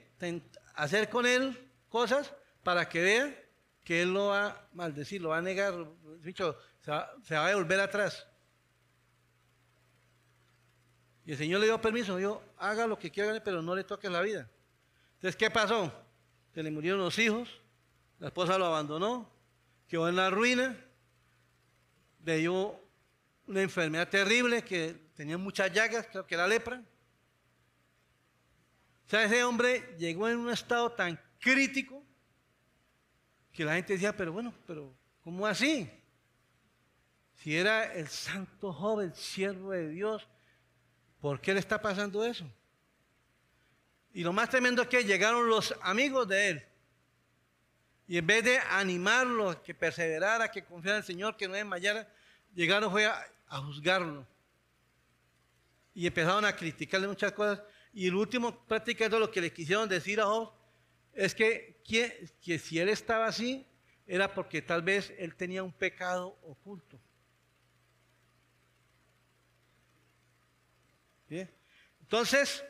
[0.75, 1.57] hacer con él
[1.89, 3.43] cosas para que vea
[3.83, 5.73] que él lo va a maldecir, lo va a negar,
[6.21, 8.28] dicho, se va, se va a volver atrás.
[11.29, 14.09] Y el Señor le dio permiso, dijo, haga lo que quiera, pero no le toques
[14.09, 14.49] la vida.
[15.13, 15.93] Entonces, ¿qué pasó?
[16.55, 17.47] Se le murieron los hijos,
[18.17, 19.31] la esposa lo abandonó,
[19.87, 20.75] quedó en la ruina,
[22.25, 22.81] le dio
[23.45, 26.81] una enfermedad terrible que tenía muchas llagas, creo que era lepra.
[29.05, 32.03] O sea, ese hombre llegó en un estado tan crítico
[33.51, 35.87] que la gente decía, pero bueno, pero ¿cómo así?
[37.35, 40.27] Si era el santo joven, siervo de Dios,
[41.21, 42.49] ¿por qué le está pasando eso?
[44.13, 46.65] Y lo más tremendo es que llegaron los amigos de él.
[48.07, 52.11] Y en vez de animarlo, que perseverara, que confiara en el Señor, que no desmayara,
[52.55, 53.25] llegaron fue a,
[53.61, 54.25] juzgarlo.
[55.93, 57.61] Y empezaron a criticarle muchas cosas.
[57.93, 60.51] Y el último, prácticamente lo que le quisieron decir a Job
[61.13, 63.65] es que, que si él estaba así,
[64.07, 66.99] era porque tal vez él tenía un pecado oculto.
[72.01, 72.63] Entonces,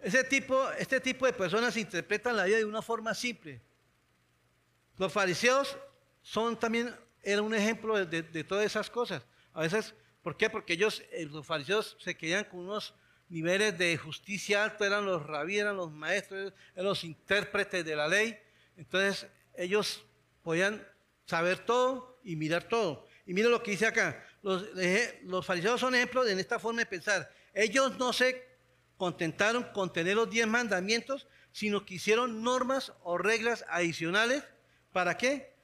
[0.00, 3.60] ese tipo, este tipo de personas interpretan la vida de una forma simple.
[4.96, 5.76] Los fariseos
[6.22, 6.94] son también,
[7.40, 9.24] un ejemplo de, todas esas cosas.
[9.52, 10.50] A veces, ¿por qué?
[10.50, 12.94] Porque ellos, eh, los fariseos se quedaban con unos
[13.28, 18.08] niveles de justicia altos, eran los rabí, eran los maestros, eran los intérpretes de la
[18.08, 18.38] ley.
[18.76, 20.04] Entonces, ellos
[20.42, 20.86] podían
[21.26, 23.06] saber todo y mirar todo.
[23.26, 24.24] Y mira lo que dice acá.
[24.42, 27.30] Los, fariseos son ejemplos en esta forma de pensar.
[27.54, 28.46] Ellos no se
[28.96, 34.44] contentaron con tener los diez mandamientos, sino que hicieron normas o reglas adicionales.
[34.92, 35.54] ¿Para qué?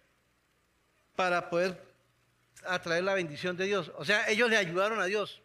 [1.14, 1.80] Para poder
[2.66, 3.92] atraer la bendición de Dios.
[3.96, 5.40] O sea, ellos le ayudaron a Dios.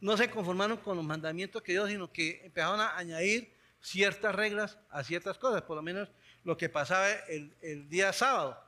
[0.00, 4.78] No se conformaron con los mandamientos que Dios, sino que empezaron a añadir ciertas reglas
[4.90, 6.08] a ciertas cosas, por lo menos
[6.42, 8.62] lo que pasaba el día sábado,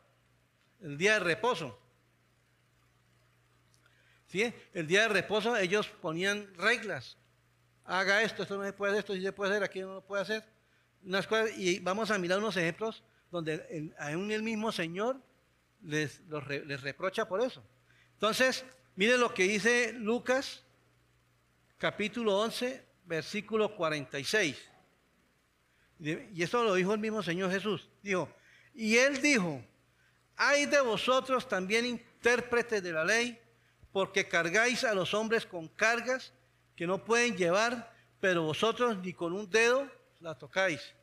[0.80, 1.81] el día de reposo.
[4.32, 7.18] El día de reposo ellos ponían reglas,
[7.84, 10.00] haga esto, esto no se puede hacer, esto sí se puede hacer, aquí no lo
[10.00, 10.44] puede hacer.
[11.56, 15.20] Y vamos a mirar unos ejemplos donde aún el mismo Señor
[15.82, 16.20] les,
[16.82, 17.62] reprocha por eso.
[18.14, 18.64] Entonces,
[18.94, 20.62] miren lo que dice Lucas,
[21.78, 24.56] capítulo 11, versículo 46.
[25.98, 27.88] Y esto lo dijo el mismo Señor Jesús.
[28.02, 28.28] Dijo,
[28.74, 29.62] y él dijo,
[30.36, 33.38] hay de vosotros también intérpretes de la ley,
[33.92, 36.32] porque cargáis a los hombres con cargas
[36.74, 39.88] que no pueden llevar, pero vosotros ni con un dedo
[40.20, 40.94] la tocáis.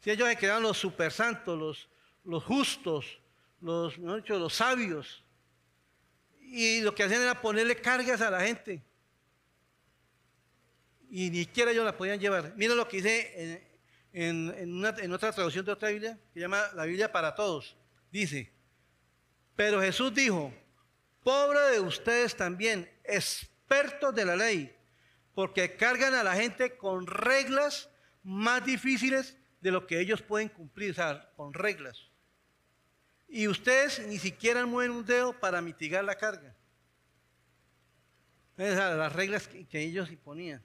[0.00, 1.88] Si ellos se quedaban los supersantos, los,
[2.24, 3.18] los justos,
[3.60, 5.24] los, los sabios,
[6.40, 8.82] y lo que hacían era ponerle cargas a la gente.
[11.10, 12.52] Y ni siquiera ellos la podían llevar.
[12.56, 13.66] Mira lo que dice
[14.12, 17.76] en, en otra traducción de otra Biblia, que llama la Biblia para todos.
[18.12, 18.52] Dice,
[19.56, 20.52] pero Jesús dijo,
[21.24, 24.72] pobre de ustedes también, expertos de la ley,
[25.34, 27.88] porque cargan a la gente con reglas
[28.22, 31.98] más difíciles de lo que ellos pueden cumplir, o sea, con reglas.
[33.26, 36.54] Y ustedes ni siquiera mueven un dedo para mitigar la carga.
[38.56, 40.62] Esas las reglas que, ellos imponían.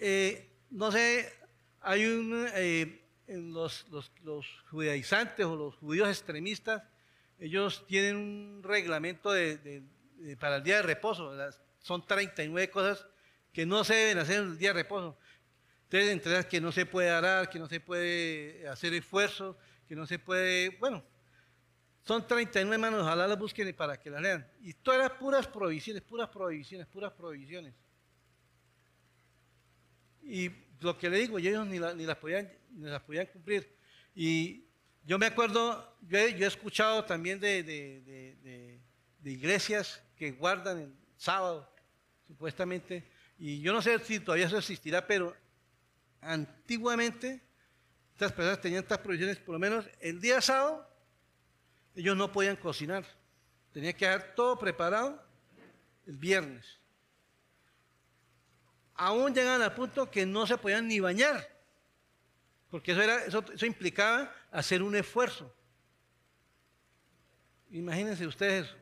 [0.00, 1.32] Eh, no sé,
[1.80, 3.86] hay un, eh, los,
[4.22, 6.82] los judaizantes o los judíos extremistas,
[7.38, 9.30] ellos tienen un reglamento
[10.40, 11.32] para el día de reposo.
[11.80, 13.06] Son 39 cosas
[13.52, 15.18] que no se deben hacer en el día de reposo.
[15.84, 20.06] Ustedes entre que no se puede arar, que no se puede hacer esfuerzo, que no
[20.06, 21.02] se puede, bueno,
[22.08, 24.46] son 39 manos, ojalá las busquen para que las lean.
[24.60, 27.74] Y todas las puras prohibiciones, puras prohibiciones, puras prohibiciones.
[30.22, 33.74] Y lo que le digo, ellos ni, las, podían, ni las podían cumplir.
[34.14, 34.67] Y
[35.08, 38.78] yo me acuerdo, yo he, escuchado también de,
[39.24, 41.66] iglesias que guardan el sábado,
[42.26, 45.34] supuestamente, y yo no sé si todavía eso existirá, pero
[46.20, 47.40] antiguamente
[48.12, 50.86] estas personas tenían estas provisiones, por lo menos el día sábado,
[51.94, 53.06] ellos no podían cocinar,
[53.72, 55.24] tenían que dejar todo preparado
[56.06, 56.66] el viernes.
[58.92, 61.57] Aún llegan al punto que no se podían ni bañar.
[62.70, 65.54] Porque eso, era, eso, implicaba hacer un esfuerzo.
[67.70, 68.76] Imagínense ustedes eso.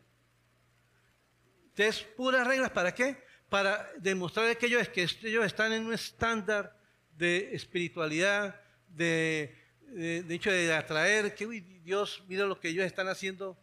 [1.69, 3.17] Entonces, puras reglas, ¿para qué?
[3.49, 6.77] Para demostrar que ellos, que ellos están en un estándar
[7.17, 9.55] de espiritualidad, de,
[9.89, 11.47] de, hecho de atraer, que
[11.85, 13.57] Dios, mira lo que ellos están haciendo.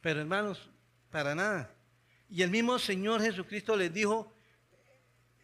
[0.00, 0.68] Pero hermanos,
[1.10, 1.74] para nada.
[2.28, 4.34] Y el mismo Señor Jesucristo les dijo,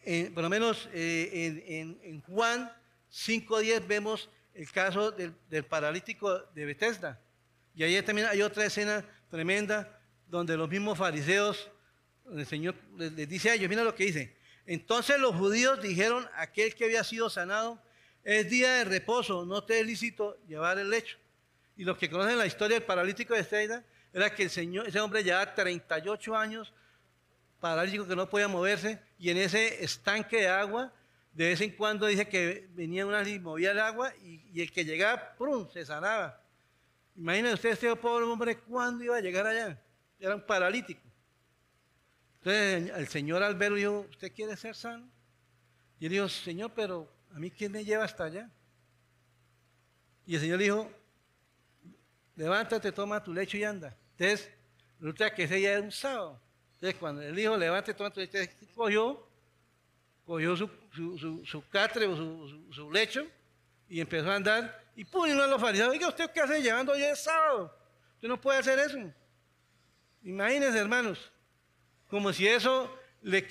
[0.04, 2.70] eh, por lo menos eh, en, Juan
[3.12, 7.20] 5.10 vemos el caso del, paralítico de Bethesda.
[7.74, 11.70] Y ahí también hay otra escena tremenda donde los mismos fariseos,
[12.30, 14.36] el Señor les, dice a ellos, mira lo que dice.
[14.66, 17.82] Entonces los judíos dijeron, aquel que había sido sanado,
[18.22, 21.16] es día de reposo, no te es lícito llevar el lecho.
[21.76, 25.00] Y los que conocen la historia del paralítico de Bethesda, era que el señor, ese
[25.00, 26.72] hombre llevaba 38 años
[27.60, 30.92] paralítico que no podía moverse y en ese estanque de agua
[31.32, 34.84] de vez en cuando dice que venía una y movía el agua y, el que
[34.84, 36.42] llegaba, ¡prum!, se sanaba.
[37.14, 39.80] Imagínense ustedes, este pobre hombre, ¿cuándo iba a llegar allá?
[40.18, 41.02] Era un paralítico.
[42.38, 45.08] Entonces el señor Albero dijo, ¿usted quiere ser sano?
[45.98, 48.50] Y él dijo, Señor, pero ¿a mí quién me lleva hasta allá?
[50.26, 50.90] Y el Señor dijo,
[52.36, 53.96] levántate, toma tu lecho y anda.
[54.12, 54.50] Entonces,
[54.98, 56.40] resulta que ese día era un sábado.
[56.74, 58.38] Entonces, cuando él dijo, levántate, toma tu lecho,
[58.74, 59.28] cogió,
[60.30, 62.14] cogió su, su, su, catre o
[62.70, 63.26] su, lecho
[63.88, 64.84] y empezó a andar.
[64.94, 67.76] Y uno de los fariseos, oiga, ¿usted qué hace llevando hoy el sábado?
[68.14, 68.96] Usted no puede hacer eso.
[70.22, 71.32] Imagínense, hermanos,
[72.08, 73.44] como si eso le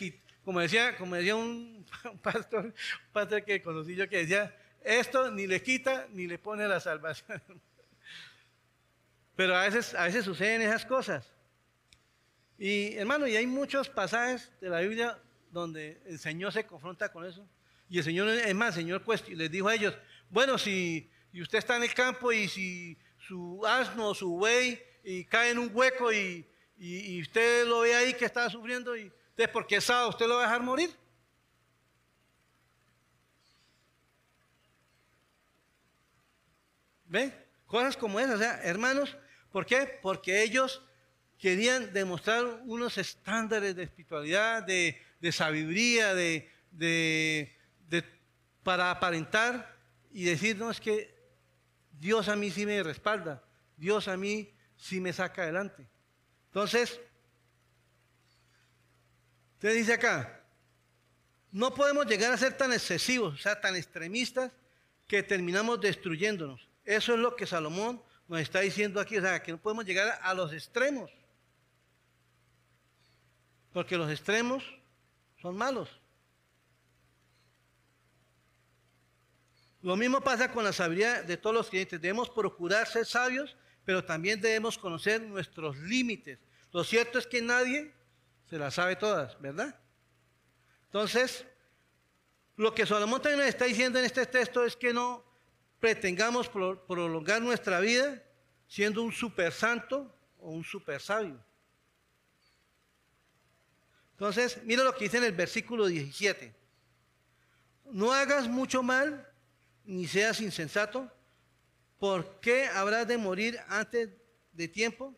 [0.45, 1.85] como decía, como decía un,
[2.21, 2.73] pastor, un
[3.11, 7.41] pastor que conocí yo que decía, esto ni le quita ni le pone la salvación.
[9.35, 11.29] Pero a veces, a veces suceden esas cosas.
[12.57, 15.19] Y hermano, y hay muchos pasajes de la Biblia
[15.51, 17.47] donde el Señor se confronta con eso.
[17.89, 19.95] Y el Señor, es más, el Señor les dijo a ellos,
[20.29, 24.81] bueno, si y usted está en el campo y si su asno o su buey
[25.03, 26.45] y cae en un hueco y,
[26.77, 30.35] y, usted lo ve ahí que está sufriendo, y entonces, porque es sábado, usted lo
[30.35, 30.95] va a dejar morir.
[37.05, 37.33] ¿Ve?
[37.65, 39.15] Cosas como esas, o sea, hermanos,
[39.51, 39.99] ¿Por qué?
[40.01, 40.81] Porque ellos
[41.37, 45.01] querían demostrar unos estándares de espiritualidad, de,
[45.31, 46.49] sabiduría, de,
[48.63, 49.75] para aparentar
[50.11, 51.15] y decir, no, es que
[51.91, 53.43] Dios a mí sí me respalda,
[53.77, 55.87] Dios a mí sí me saca adelante.
[56.47, 56.99] Entonces,
[59.55, 60.43] usted dice acá,
[61.51, 64.51] no podemos llegar a ser tan excesivos, o sea, tan extremistas,
[65.07, 66.69] que terminamos destruyéndonos.
[66.85, 70.19] Eso es lo que Salomón nos está diciendo aquí, o sea, que no podemos llegar
[70.21, 71.11] a los extremos.
[73.73, 74.63] Porque los extremos
[75.41, 75.89] son malos.
[79.81, 82.01] Lo mismo pasa con la sabiduría de todos los clientes.
[82.01, 86.39] Debemos procurar ser sabios, pero también debemos conocer nuestros límites.
[86.71, 87.93] Lo cierto es que nadie
[88.49, 89.79] se las sabe todas, ¿verdad?
[90.85, 91.45] Entonces,
[92.57, 95.23] lo que Salomón también está diciendo en este texto es que no
[95.79, 98.21] pretengamos prolongar nuestra vida
[98.67, 101.39] siendo un super santo o un super sabio.
[104.19, 106.53] Entonces, mira lo que dice en el versículo 17.
[107.85, 109.25] No hagas mucho mal,
[109.85, 111.09] ni seas insensato,
[111.99, 114.09] ¿por qué habrás de morir antes
[114.51, 115.15] de tiempo?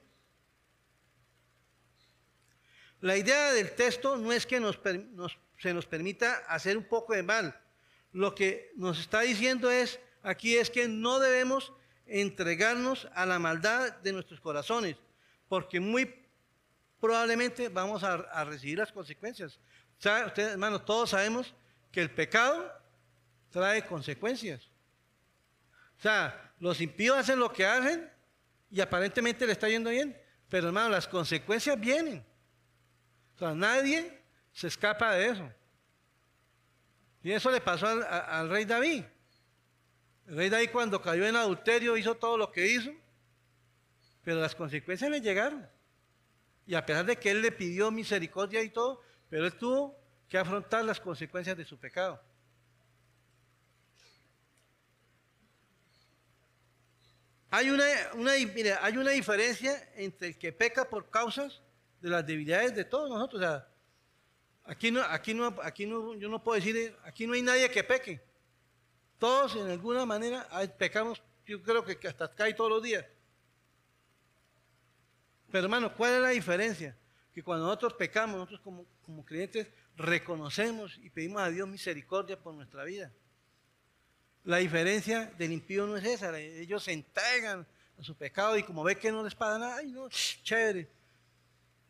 [2.99, 4.61] La idea del texto no es que
[5.57, 7.59] se nos permita hacer un poco de mal.
[8.11, 11.73] Lo que nos está diciendo es aquí es que no debemos
[12.05, 14.95] entregarnos a la maldad de nuestros corazones,
[15.49, 16.20] porque muy
[17.01, 19.59] probablemente vamos a, recibir las consecuencias.
[19.97, 21.53] Ustedes, hermanos, todos sabemos
[21.91, 22.71] que el pecado
[23.49, 24.61] trae consecuencias.
[25.97, 28.09] O sea, los impíos hacen lo que hacen
[28.69, 32.23] y aparentemente le está yendo bien, pero hermano, las consecuencias vienen.
[33.35, 34.21] O sea, nadie
[34.53, 35.49] se escapa de eso.
[37.23, 39.03] Y eso le pasó al rey David.
[40.27, 42.91] El rey David cuando cayó en adulterio hizo todo lo que hizo,
[44.23, 45.67] pero las consecuencias le llegaron.
[46.65, 49.97] Y a pesar de que él le pidió misericordia y todo, pero él tuvo
[50.29, 52.21] que afrontar las consecuencias de su pecado.
[57.49, 57.83] Hay una,
[58.81, 61.61] hay una diferencia entre el que peca por causas
[61.99, 63.41] de las debilidades de todos nosotros.
[63.41, 63.67] O sea,
[64.63, 67.83] aquí no, aquí no, aquí no, yo no puedo decir, aquí no hay nadie que
[67.83, 68.21] peque.
[69.19, 70.47] Todos en alguna manera
[70.77, 73.05] pecamos, yo creo que hasta cae todos los días.
[75.51, 76.95] Pero hermano, ¿cuál es la diferencia?
[77.33, 82.53] Que cuando nosotros pecamos, nosotros como, como creyentes reconocemos y pedimos a Dios misericordia por
[82.53, 83.11] nuestra vida.
[84.43, 87.67] La diferencia del impío no es esa, ellos se entregan
[87.99, 90.89] a su pecado y como ve que no les paga nada, ay no, chévere.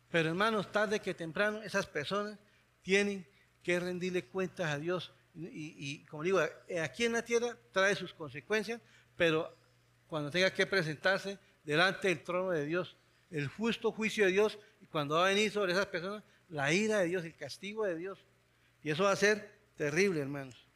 [0.09, 2.37] Pero hermanos, tarde que temprano, esas personas
[2.81, 3.25] tienen
[3.63, 6.41] que rendirle cuentas a Dios y, como digo,
[6.83, 8.81] aquí en la tierra trae sus consecuencias,
[9.15, 9.55] pero
[10.07, 12.97] cuando tenga que presentarse delante del trono de Dios,
[13.31, 14.59] el justo juicio de Dios,
[14.91, 18.19] cuando va a venir sobre esas personas la ira de Dios, el castigo de Dios.
[18.83, 20.67] Y eso va a ser terrible, hermanos.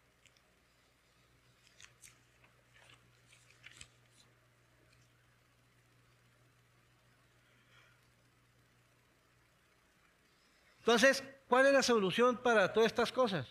[10.80, 13.48] Entonces, ¿cuál es la solución para todas estas cosas?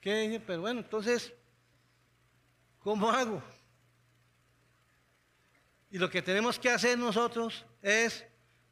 [0.00, 1.32] ¿Qué Pero bueno, entonces,
[2.80, 3.42] ¿cómo hago?
[5.90, 8.24] Y lo que tenemos que hacer nosotros es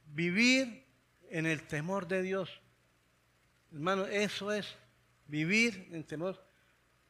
[0.06, 0.86] vivir
[1.30, 2.60] en el temor de Dios.
[3.72, 4.76] Hermano, eso es
[5.26, 6.42] vivir en temor.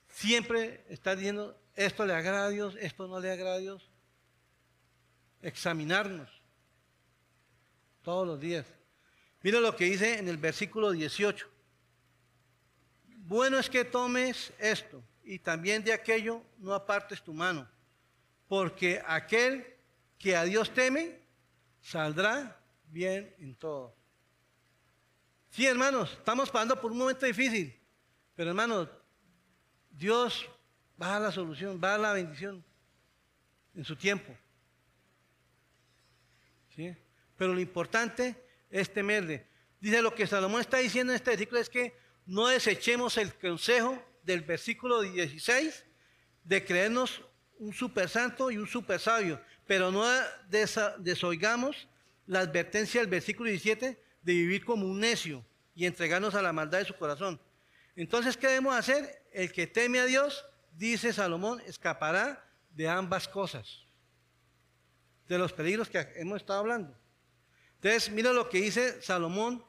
[0.08, 3.90] Siempre está diciendo, esto le agrada a Dios, esto no le agrada a Dios.
[5.42, 6.30] Examinarnos
[8.02, 8.66] todos los días.
[9.42, 11.48] Mira lo que dice en el versículo 18.
[13.18, 17.68] Bueno es que tomes esto y también de aquello no apartes tu mano,
[18.48, 19.75] porque aquel
[20.26, 21.20] que a Dios teme
[21.80, 23.94] saldrá bien en todo.
[25.50, 27.72] Sí, hermanos, estamos pasando por un momento difícil,
[28.34, 28.88] pero hermanos,
[29.88, 30.44] Dios
[31.00, 32.64] va a la solución, va a la bendición
[33.72, 34.36] en su tiempo.
[36.74, 36.92] ¿Sí?
[37.36, 38.34] Pero lo importante
[38.68, 39.46] es temerle.
[39.78, 41.96] Dice lo que Salomón está diciendo en este versículo es que
[42.26, 45.86] no desechemos el consejo del versículo 16
[46.42, 47.22] de creernos
[47.58, 50.04] un super santo y un super sabio, pero no
[50.98, 51.88] desoigamos
[52.26, 55.44] la advertencia del versículo 17 de vivir como un necio
[55.74, 57.40] y entregarnos a la maldad de su corazón.
[57.94, 59.22] Entonces, ¿qué debemos hacer?
[59.32, 63.84] El que teme a Dios, dice Salomón, escapará de ambas cosas,
[65.28, 66.96] de los peligros que hemos estado hablando.
[67.76, 69.64] Entonces, mira lo que dice Salomón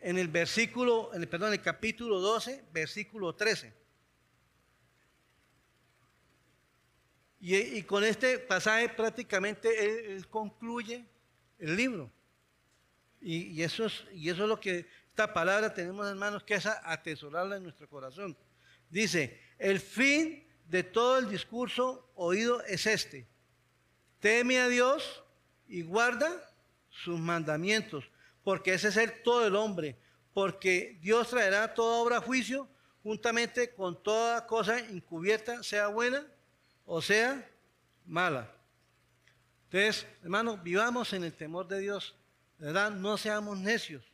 [0.00, 3.72] en el versículo, en el, perdón, en el capítulo 12, versículo 13.
[7.46, 11.04] Y, con este pasaje prácticamente él, concluye
[11.58, 12.10] el libro.
[13.20, 16.64] Y, eso es, y eso es lo que esta palabra tenemos en manos, que es
[16.64, 18.34] atesorarla en nuestro corazón.
[18.88, 23.26] Dice, el fin de todo el discurso oído es este.
[24.20, 25.22] Teme a Dios
[25.68, 26.50] y guarda
[26.88, 28.06] sus mandamientos,
[28.42, 29.98] porque ese es el todo el hombre,
[30.32, 32.66] porque Dios traerá toda obra a juicio
[33.02, 36.26] juntamente con toda cosa encubierta, sea buena
[36.84, 37.48] o sea
[38.06, 38.50] mala.
[39.70, 42.14] Entonces, hermanos, vivamos en el temor de Dios,
[42.58, 42.90] ¿verdad?
[42.92, 44.04] No seamos necios.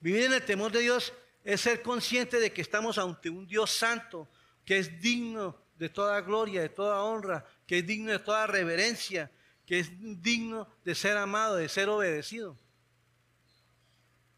[0.00, 3.70] Vivir en el temor de Dios es ser consciente de que estamos ante un Dios
[3.70, 4.28] santo,
[4.64, 9.30] que es digno de toda gloria, de toda honra, que es digno de toda reverencia,
[9.64, 9.90] que es
[10.22, 12.56] digno de ser amado, de ser obedecido.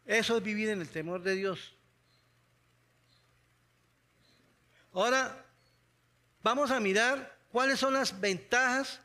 [0.05, 1.75] Eso es vivir en el temor de Dios.
[4.91, 5.45] Ahora,
[6.41, 9.01] vamos a mirar cuáles son las ventajas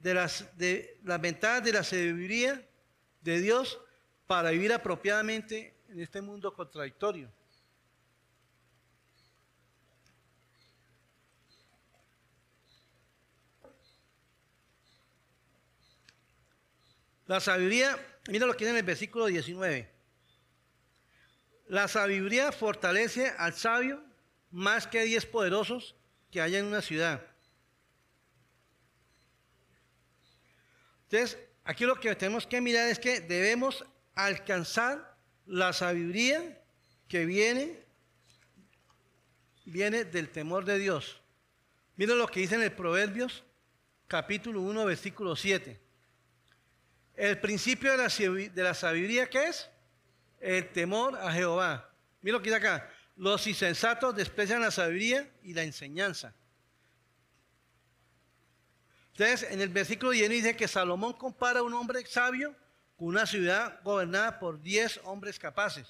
[0.00, 2.66] de las, de, las ventajas de la sabiduría
[3.22, 3.80] de Dios
[4.26, 7.30] para vivir apropiadamente en este mundo contradictorio.
[17.26, 19.90] La sabiduría, mira lo que en el versículo 19.
[21.68, 24.02] La sabiduría fortalece al sabio
[24.50, 25.96] más que diez poderosos
[26.30, 27.33] que haya en una ciudad.
[31.14, 33.84] Entonces, aquí lo que tenemos que mirar es que debemos
[34.16, 36.60] alcanzar la sabiduría
[37.06, 37.78] que viene,
[39.64, 41.20] viene del temor de Dios.
[41.94, 43.44] Mira lo que dice en el Proverbios,
[44.08, 45.80] capítulo 1, versículo 7.
[47.14, 48.08] El principio de la,
[48.52, 49.70] de la sabiduría, ¿qué es?
[50.40, 51.94] El temor a Jehová.
[52.22, 52.90] Mira lo que dice acá.
[53.14, 56.34] Los insensatos desprecian la sabiduría y la enseñanza.
[59.16, 62.54] Entonces, en el versículo 10 dice que Salomón compara a un hombre sabio
[62.96, 65.86] con una ciudad gobernada por 10 hombres capaces.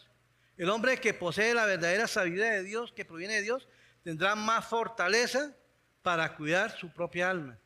[0.57, 3.69] El hombre que posee la verdadera sabiduría de Dios, que proviene de Dios,
[4.03, 5.55] tendrá más fortaleza
[6.03, 7.59] para cuidar su propia alma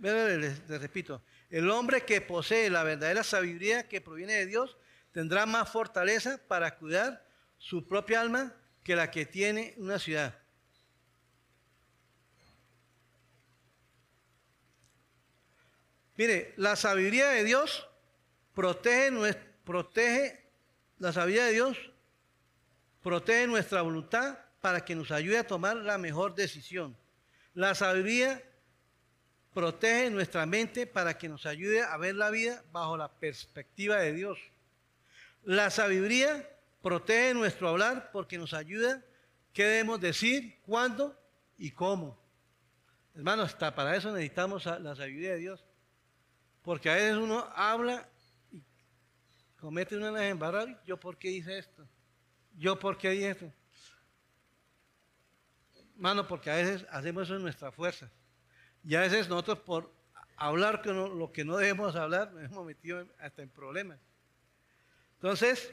[0.00, 4.76] les, repito, el hombre que posee la verdadera sabiduría que proviene de Dios
[5.12, 8.54] tendrá más fortaleza para cuidar su propia alma
[8.84, 10.38] que la que tiene una ciudad.
[16.18, 17.86] Mire, la sabiduría de Dios
[18.52, 19.12] protege,
[20.98, 21.78] la sabiduría de Dios
[23.00, 26.96] protege nuestra voluntad para que nos ayude a tomar la mejor decisión.
[27.54, 28.42] La sabiduría
[29.54, 34.12] protege nuestra mente para que nos ayude a ver la vida bajo la perspectiva de
[34.12, 34.40] Dios.
[35.44, 36.50] La sabiduría
[36.82, 39.04] protege nuestro hablar porque nos ayuda
[39.52, 41.16] qué debemos decir, cuándo
[41.56, 42.20] y cómo.
[43.14, 45.67] Hermanos, hasta para eso necesitamos la sabiduría de Dios.
[46.68, 48.06] Porque a veces uno habla
[48.52, 48.62] y
[49.58, 51.88] comete una de las ¿yo por qué hice esto?
[52.58, 53.52] ¿Yo por qué hice esto?
[55.96, 58.10] Mano, porque a veces hacemos eso en nuestra fuerza.
[58.84, 59.90] Y a veces nosotros por
[60.36, 63.98] hablar lo que no debemos hablar, nos hemos metido hasta en problemas.
[65.14, 65.72] Entonces,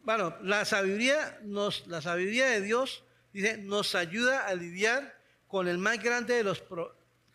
[0.00, 5.18] bueno, la sabiduría, nos, la sabiduría de Dios dice, nos ayuda a lidiar
[5.48, 6.62] con el más grande de los,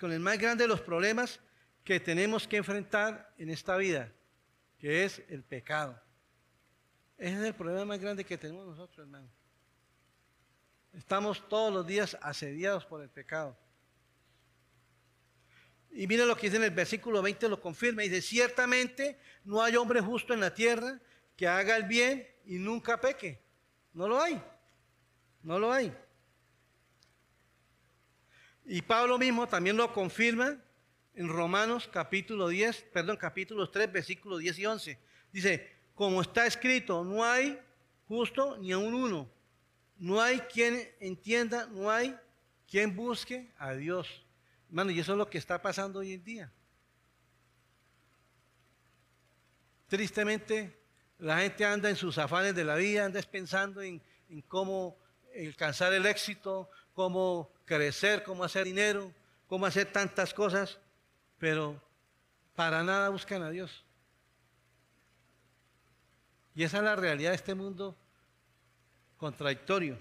[0.05, 1.39] con el más grande de los problemas
[1.83, 4.13] que tenemos que enfrentar en esta vida,
[4.77, 5.99] que es el pecado.
[7.17, 9.27] Ese es el problema más grande que tenemos nosotros, hermano.
[10.93, 13.57] Estamos todos los días asediados por el pecado.
[15.89, 18.03] Y mire lo que dice en el versículo 20, lo confirma.
[18.03, 21.01] Dice, ciertamente no hay hombre justo en la tierra
[21.35, 23.41] que haga el bien y nunca peque.
[23.91, 24.39] No lo hay.
[25.41, 25.91] No lo hay.
[28.65, 30.57] Y Pablo mismo también lo confirma
[31.13, 34.99] en Romanos capítulo 10, perdón, capítulo 3, versículos 10 y 11.
[35.31, 37.59] Dice, como está escrito, no hay
[38.07, 39.29] justo ni a un uno.
[39.97, 42.15] No hay quien entienda, no hay
[42.67, 44.25] quien busque a Dios.
[44.67, 46.51] Hermano, y eso es lo que está pasando hoy en día.
[49.87, 50.75] Tristemente,
[51.19, 54.97] la gente anda en sus afanes de la vida, anda pensando en, en cómo
[55.33, 59.11] alcanzar el éxito, cómo crecer, cómo hacer dinero,
[59.47, 60.79] cómo hacer tantas cosas,
[61.37, 61.81] pero
[62.55, 63.83] para nada buscan a Dios.
[66.55, 67.95] Y esa es la realidad de este mundo
[69.17, 69.97] contradictorio.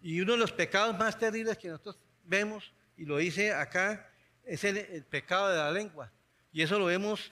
[0.00, 4.10] Y uno de los pecados más terribles que nosotros vemos, y lo hice acá,
[4.44, 6.10] es el, el pecado de la lengua.
[6.52, 7.30] Y eso lo vemos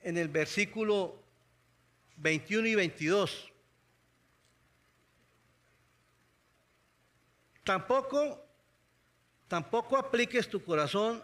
[0.00, 1.22] en el versículo
[2.16, 3.49] 21 y 22.
[7.70, 8.44] Tampoco,
[9.46, 11.22] tampoco apliques tu corazón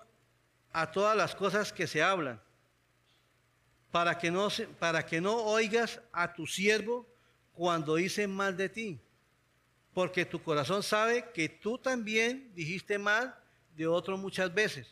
[0.72, 2.40] a todas las cosas que se hablan,
[3.90, 4.46] para que no,
[4.78, 7.04] para que no oigas a tu siervo
[7.52, 9.00] cuando dice mal de ti,
[9.92, 13.36] porque tu corazón sabe que tú también dijiste mal
[13.76, 14.86] de otro muchas veces.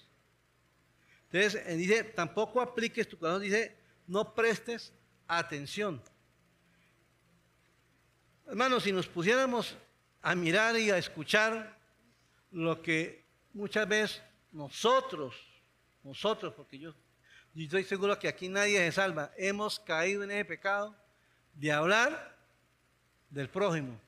[1.30, 3.76] Entonces, dice, tampoco apliques tu corazón, dice,
[4.08, 4.92] no prestes
[5.28, 6.02] atención.
[8.44, 9.76] Hermanos, si nos pusiéramos
[10.24, 11.78] a mirar y a escuchar
[12.50, 14.22] lo que muchas veces
[14.52, 15.36] nosotros,
[16.02, 16.94] nosotros, porque yo,
[17.54, 20.96] estoy seguro que aquí nadie se salva, hemos caído en ese pecado
[21.52, 22.38] de hablar
[23.28, 24.00] del prójimo.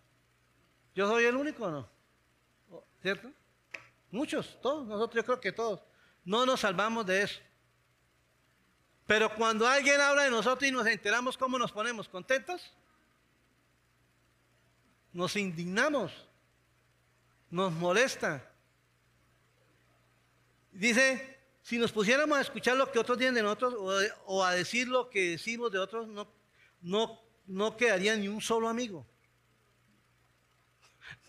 [0.95, 1.89] ¿Yo soy el único o no?
[3.03, 3.31] ¿Cierto?
[4.11, 5.83] Muchos, todos, nosotros yo creo que todos.
[6.25, 7.41] No nos salvamos de eso.
[9.07, 12.75] Pero cuando alguien habla de nosotros y nos enteramos cómo nos ponemos contentos,
[15.17, 16.13] nos indignamos,
[17.51, 18.47] nos molesta.
[20.71, 23.75] Dice, si nos pusiéramos a escuchar lo que otros tienen de nosotros
[24.27, 26.31] o, a decir lo que decimos de otros, no,
[26.83, 29.07] no, no quedaría ni un solo amigo.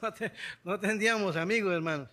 [0.63, 2.09] No, tendríamos amigos, hermanos.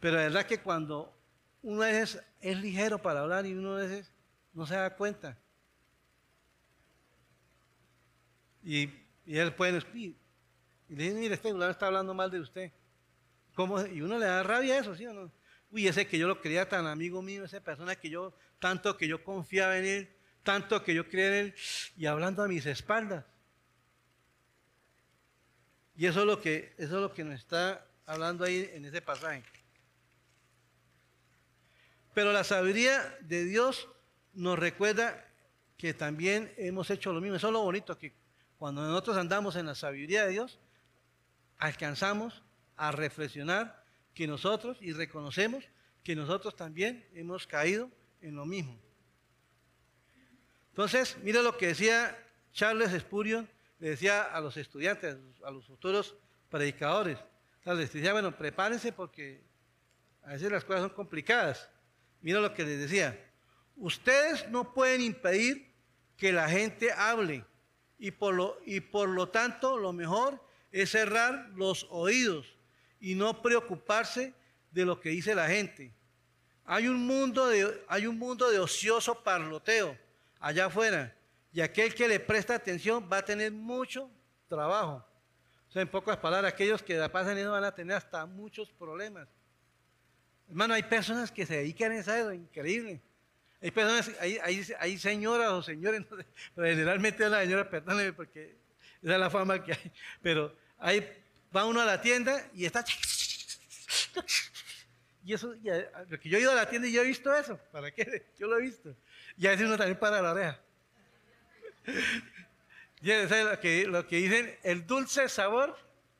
[0.00, 1.14] Pero la verdad que cuando
[1.62, 4.10] uno es, es ligero para hablar y uno veces
[4.54, 5.38] no se da cuenta.
[8.64, 9.82] Y, y él puede
[10.88, 12.72] y le dice, mire, este está hablando mal de usted.
[13.54, 13.84] ¿Cómo?
[13.86, 15.32] Y uno le da rabia eso, ¿sí o no?
[15.70, 19.08] Uy, ese que yo lo quería tan amigo mío, esa persona que yo, tanto que
[19.08, 21.54] yo confiaba en él, tanto que yo creía en él,
[21.96, 23.24] y hablando a mis espaldas.
[25.96, 29.02] Y eso es lo que, eso es lo que nos está hablando ahí en ese
[29.02, 29.42] pasaje.
[32.14, 33.88] Pero la sabiduría de Dios
[34.34, 35.26] nos recuerda
[35.76, 37.36] que también hemos hecho lo mismo.
[37.36, 38.14] Eso es lo bonito, que
[38.58, 40.58] cuando nosotros andamos en la sabiduría de Dios,
[41.58, 42.42] alcanzamos
[42.76, 43.84] a reflexionar
[44.14, 45.64] que nosotros y reconocemos
[46.02, 47.90] que nosotros también hemos caído
[48.20, 48.78] en lo mismo.
[50.70, 52.16] Entonces, mira lo que decía
[52.52, 53.48] Charles Spurgeon,
[53.78, 56.16] le decía a los estudiantes, a los futuros
[56.50, 57.18] predicadores.
[57.64, 59.42] les decía, bueno, prepárense porque
[60.22, 61.68] a veces las cosas son complicadas.
[62.22, 63.18] Mira lo que les decía.
[63.76, 65.74] Ustedes no pueden impedir
[66.16, 67.44] que la gente hable
[67.98, 70.40] y por lo, y por lo tanto lo mejor
[70.72, 72.56] es cerrar los oídos
[73.00, 74.34] y no preocuparse
[74.70, 75.92] de lo que dice la gente.
[76.64, 79.96] Hay un mundo de, hay un mundo de ocioso parloteo
[80.40, 81.16] allá afuera
[81.52, 84.10] y aquel que le presta atención va a tener mucho
[84.48, 85.04] trabajo.
[85.68, 88.70] O sea, en pocas palabras, aquellos que la pasan no van a tener hasta muchos
[88.72, 89.28] problemas.
[90.48, 93.00] Hermano, hay personas que se dedican a eso, increíble.
[93.66, 94.12] Hay personas,
[94.78, 96.04] hay, señoras o señores,
[96.54, 98.54] pero generalmente la señora, perdóneme porque
[99.02, 99.92] esa es la fama que hay,
[100.22, 101.04] pero ahí
[101.54, 102.84] va uno a la tienda y está
[105.24, 105.52] Y eso,
[106.08, 107.58] porque yo he ido a la tienda y yo he visto eso.
[107.72, 108.30] ¿Para qué?
[108.38, 108.94] Yo lo he visto.
[109.36, 110.60] Y a veces uno también para la oreja.
[113.02, 115.76] Y lo que, lo que dicen, el dulce sabor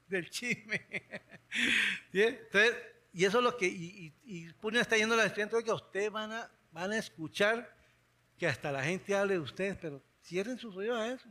[0.09, 0.84] del chisme.
[2.11, 6.32] Y eso es lo que, y, y, está yendo a la estudiantes que ustedes van
[6.32, 7.74] a, van a escuchar
[8.37, 11.27] que hasta la gente hable de ustedes, pero cierren sus oídos a eso.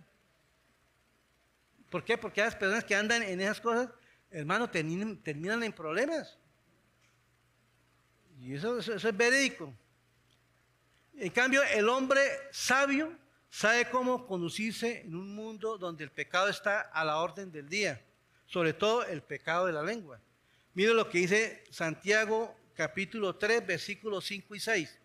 [1.91, 2.17] ¿Por qué?
[2.17, 3.91] Porque las personas que andan en esas cosas,
[4.31, 6.35] hermano, terminan, en problemas.
[8.39, 9.71] Y eso, eso es verídico.
[11.13, 13.15] En cambio, el hombre sabio
[13.47, 18.03] sabe cómo conducirse en un mundo donde el pecado está a la orden del día,
[18.47, 20.19] sobre todo el pecado de la lengua.
[20.73, 25.04] Mire lo que dice Santiago capítulo 3, versículos 5 y 6.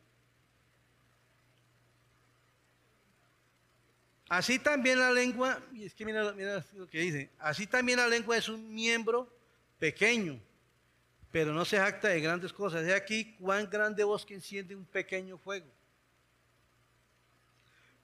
[4.31, 8.07] Así también la lengua, y es que mira, mira, lo que dice, así también la
[8.07, 9.28] lengua es un miembro
[9.76, 10.41] pequeño,
[11.33, 12.85] pero no se jacta de grandes cosas.
[12.85, 15.66] De aquí cuán grande bosque enciende un pequeño fuego.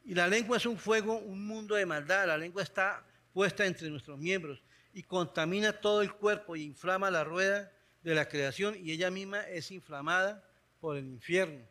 [0.05, 2.27] Y la lengua es un fuego, un mundo de maldad.
[2.27, 4.61] La lengua está puesta entre nuestros miembros
[4.93, 7.71] y contamina todo el cuerpo y inflama la rueda
[8.03, 10.45] de la creación y ella misma es inflamada
[10.81, 11.65] por el infierno.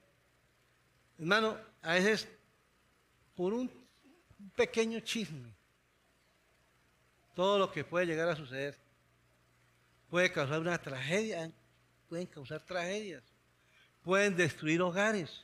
[1.20, 2.30] Hermano, a veces
[3.36, 3.84] por un
[4.55, 5.53] pequeño chisme,
[7.33, 8.77] todo lo que puede llegar a suceder
[10.09, 11.51] puede causar una tragedia,
[12.07, 13.23] pueden causar tragedias,
[14.01, 15.43] pueden destruir hogares,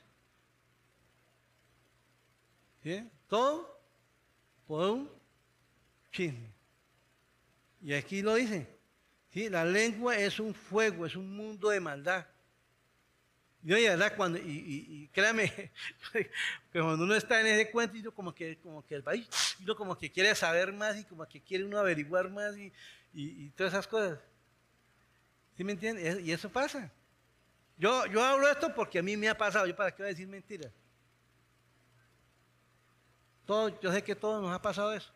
[3.28, 3.80] todo
[4.66, 5.10] por un
[6.10, 6.52] chisme.
[7.82, 8.66] Y aquí lo dice.
[9.30, 9.48] ¿sí?
[9.48, 12.26] La lengua es un fuego, es un mundo de maldad.
[13.64, 14.14] Y oye, ¿verdad?
[14.16, 15.50] Cuando, y, créame,
[16.12, 16.30] que
[16.72, 19.28] cuando uno está en ese cuento, y como que, como que el país,
[19.60, 22.72] uno como que quiere saber más y como que quiere uno averiguar más y,
[23.12, 24.18] y todas esas cosas.
[25.56, 26.20] ¿Sí me entiendes?
[26.20, 26.90] Y eso pasa.
[27.76, 29.66] Yo, yo hablo esto porque a mí me ha pasado.
[29.66, 30.72] ¿Yo para qué voy a decir mentiras?
[33.82, 35.12] yo sé que todos nos ha pasado eso.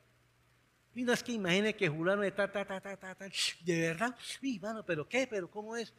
[0.94, 3.28] Y no es que imagine que Julano está, ta, ta, ta, ta, ta,
[3.64, 5.92] de verdad, sí, mano, pero qué, pero cómo es.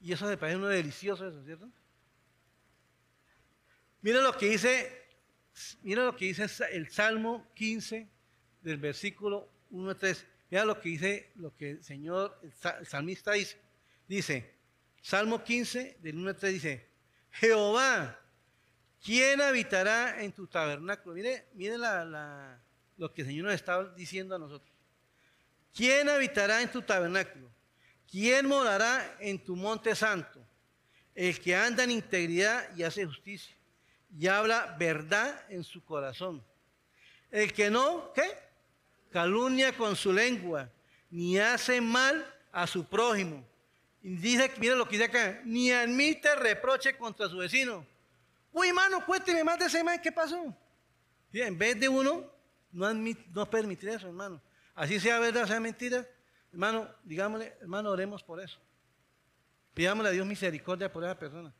[0.00, 1.68] Y eso me parece uno delicioso eso, ¿cierto?
[4.02, 5.06] Mira lo que dice,
[5.82, 8.08] mira lo que dice el Salmo 15
[8.62, 10.26] del versículo 1 a 3.
[10.50, 13.60] Mira lo que dice, lo que el Señor, el salmista dice.
[14.08, 14.54] Dice,
[15.02, 16.88] Salmo 15 del 1 a 3 dice,
[17.32, 18.20] Jehová,
[19.02, 21.14] ¿Quién habitará en tu tabernáculo?
[21.14, 24.70] Mire, mire lo que el Señor nos está diciendo a nosotros.
[25.74, 27.50] ¿Quién habitará en tu tabernáculo?
[28.10, 30.40] ¿Quién morará en tu monte santo?
[31.14, 33.54] El que anda en integridad y hace justicia
[34.18, 36.42] y habla verdad en su corazón.
[37.30, 38.24] El que no, ¿qué?
[39.10, 40.68] Calumnia con su lengua,
[41.10, 43.44] ni hace mal a su prójimo.
[44.02, 47.86] Y dice, mira lo que dice acá, ni admite reproche contra su vecino
[48.52, 50.54] Uy, hermano, cuénteme más de ese man, ¿qué pasó?
[51.32, 52.28] en vez de uno,
[52.72, 54.42] no, no permitir eso, hermano.
[54.74, 56.04] Así sea verdad, sea mentira,
[56.52, 58.58] hermano, digámosle, hermano, oremos por eso.
[59.74, 61.54] Pidámosle a Dios misericordia por esa persona.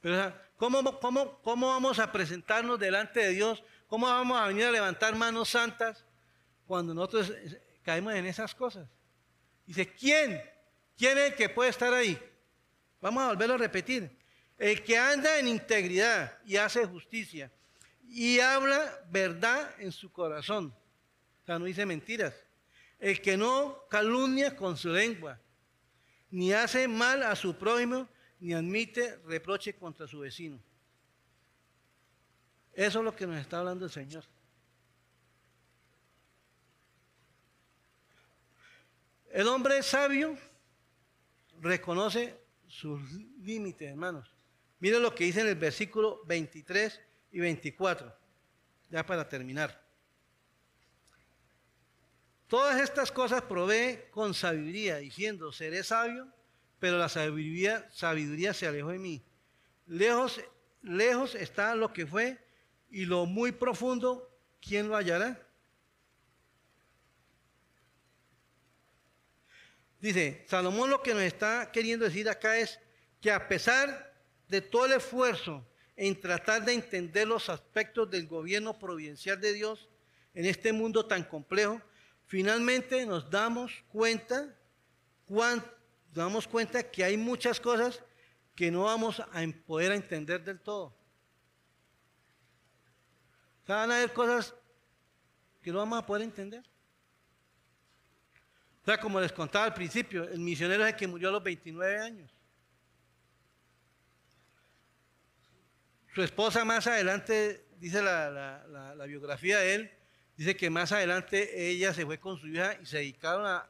[0.00, 3.62] Pero, ¿cómo, cómo, ¿cómo vamos a presentarnos delante de Dios?
[3.86, 6.04] ¿Cómo vamos a venir a levantar manos santas
[6.66, 7.32] cuando nosotros
[7.82, 8.88] caemos en esas cosas?
[9.66, 10.42] Dice, ¿quién?
[10.96, 12.18] ¿Quién es el que puede estar ahí?
[13.00, 14.16] Vamos a volverlo a repetir.
[14.58, 17.50] El que anda en integridad y hace justicia
[18.08, 20.74] y habla verdad en su corazón.
[21.42, 22.34] O sea, no dice mentiras.
[22.98, 25.38] El que no calumnia con su lengua,
[26.30, 28.08] ni hace mal a su prójimo,
[28.40, 30.58] ni admite reproche contra su vecino.
[32.72, 34.24] Eso es lo que nos está hablando el Señor.
[39.30, 40.36] El hombre sabio
[41.60, 42.38] reconoce
[42.68, 43.00] sus
[43.40, 44.32] límites, hermanos.
[44.80, 47.00] Miren lo que dice en el versículo 23
[47.32, 48.14] y 24,
[48.90, 49.83] ya para terminar.
[52.48, 56.28] Todas estas cosas provee con sabiduría, diciendo, seré sabio,
[56.78, 59.24] pero la sabiduría, sabiduría se alejó de mí.
[59.86, 60.40] Lejos,
[60.82, 62.38] lejos está lo que fue
[62.90, 64.30] y lo muy profundo,
[64.60, 65.40] ¿quién lo hallará?
[69.98, 72.78] Dice, Salomón lo que nos está queriendo decir acá es
[73.22, 74.14] que a pesar
[74.48, 75.66] de todo el esfuerzo
[75.96, 79.88] en tratar de entender los aspectos del gobierno providencial de Dios
[80.34, 81.80] en este mundo tan complejo,
[82.26, 84.54] finalmente nos damos cuenta,
[86.12, 88.02] damos cuenta que hay muchas cosas
[88.54, 90.94] que no vamos a poder entender del todo.
[93.66, 94.54] van a haber cosas
[95.62, 96.64] que no vamos a poder entender.
[98.82, 101.42] O sea, como les contaba al principio, el misionero es el que murió a los
[101.42, 102.30] 29 años.
[106.14, 109.90] Su esposa más adelante, dice la, biografía de él,
[110.36, 113.68] dice que más adelante ella se fue con su hija y se dedicaron a,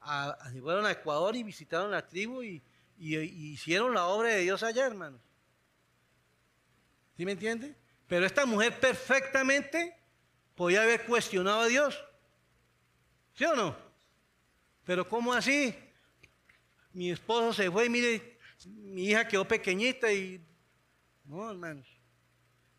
[0.00, 2.62] a, a Ecuador y visitaron la tribu y,
[2.98, 3.16] y,
[3.52, 5.20] hicieron la obra de Dios allá, hermanos.
[7.16, 7.74] ¿Sí me entiende?
[8.06, 9.96] Pero esta mujer perfectamente
[10.54, 12.04] podía haber cuestionado a Dios.
[13.34, 13.76] ¿Sí o no?
[14.84, 15.74] Pero ¿cómo así?
[16.92, 20.44] Mi esposo se fue y mire, mi hija quedó pequeñita y
[21.24, 21.88] no, hermanos.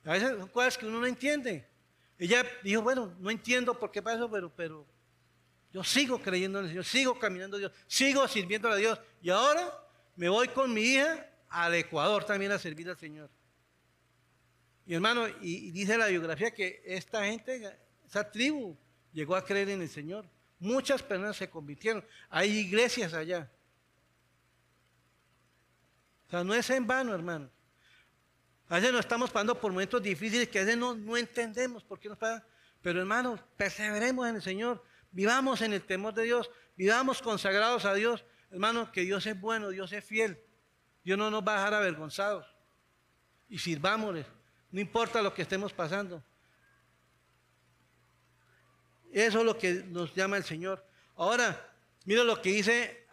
[0.06, 1.68] A veces son cosas que uno no entiende.
[2.18, 4.86] Ella dijo, bueno, no entiendo por qué pasó, pero, pero
[5.72, 9.00] yo sigo creyendo en el Señor, sigo caminando a Dios, sigo sirviendo a Dios.
[9.22, 9.74] Y ahora
[10.16, 13.30] me voy con mi hija al Ecuador también a servir al Señor.
[14.86, 18.78] Y hermano, y, dice la biografía que esta gente, esa tribu,
[19.12, 20.30] llegó a creer en el Señor.
[20.60, 22.06] Muchas personas se convirtieron.
[22.30, 23.52] Hay iglesias allá.
[26.28, 27.50] O sea, no es en vano, hermano.
[28.68, 32.10] A veces nos estamos pasando por momentos difíciles que a veces no, entendemos por qué
[32.10, 32.44] nos pasa.
[32.82, 37.94] Pero hermanos, perseveremos en el Señor, vivamos en el temor de Dios, vivamos consagrados a
[37.94, 38.26] Dios.
[38.52, 40.40] Hermanos, que Dios es bueno, Dios es fiel.
[41.04, 42.48] Dios no nos va a dejar avergonzados.
[43.50, 44.26] Y sirvámosle,
[44.72, 46.24] no importa lo que estemos pasando.
[49.12, 50.84] Eso es lo que nos llama el Señor.
[51.16, 51.72] Ahora,
[52.04, 53.06] mira lo que dice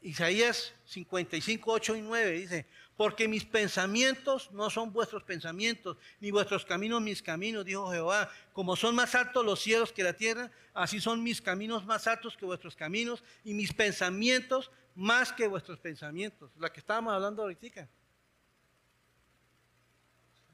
[0.00, 2.30] Isaías 55, 8 y 9.
[2.32, 8.30] Dice, porque mis pensamientos no son vuestros pensamientos, ni vuestros caminos mis caminos, dijo Jehová.
[8.52, 12.36] Como son más altos los cielos que la tierra, así son mis caminos más altos
[12.36, 16.50] que vuestros caminos, y mis pensamientos más que vuestros pensamientos.
[16.58, 17.88] La que estábamos hablando ahorita.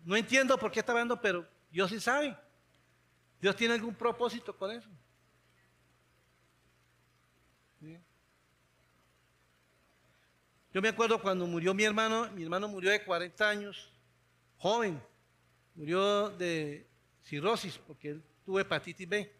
[0.05, 2.37] No entiendo por qué está hablando, pero Dios sí sabe.
[3.41, 4.89] Dios tiene algún propósito con eso.
[10.79, 13.91] Yo me acuerdo cuando murió mi hermano, mi hermano murió de 40 años,
[14.59, 15.03] joven,
[15.75, 16.87] murió de
[17.21, 19.33] cirrosis porque él tuvo hepatitis B.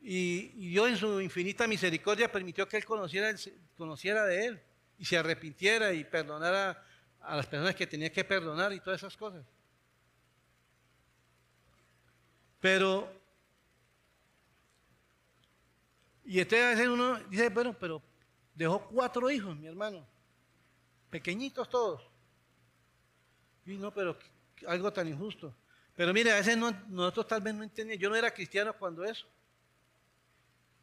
[0.00, 3.32] Y, Dios en su infinita misericordia permitió que él conociera,
[3.76, 4.62] conociera de él
[4.98, 6.84] y se arrepintiera y perdonara
[7.20, 9.46] a las personas que tenía que perdonar y todas esas cosas.
[12.58, 13.08] Pero,
[16.24, 18.02] y este a veces uno dice, bueno, pero
[18.56, 20.04] Dejó cuatro hijos, mi hermano.
[21.10, 22.02] Pequeñitos todos.
[23.66, 24.16] Y no, pero
[24.66, 25.54] algo tan injusto.
[25.94, 28.02] Pero mire, a veces nosotros tal vez no entendíamos.
[28.02, 29.26] Yo no era cristiano cuando eso.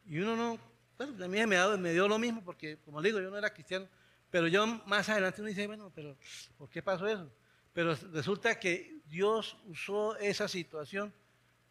[0.05, 0.59] Y uno no,
[0.97, 3.87] bueno, a mí me, me dio lo mismo porque, como digo, yo no era cristiano.
[4.29, 6.15] Pero yo más adelante uno dice, bueno, pero
[6.57, 7.29] ¿por qué pasó eso?
[7.73, 11.13] Pero resulta que Dios usó esa situación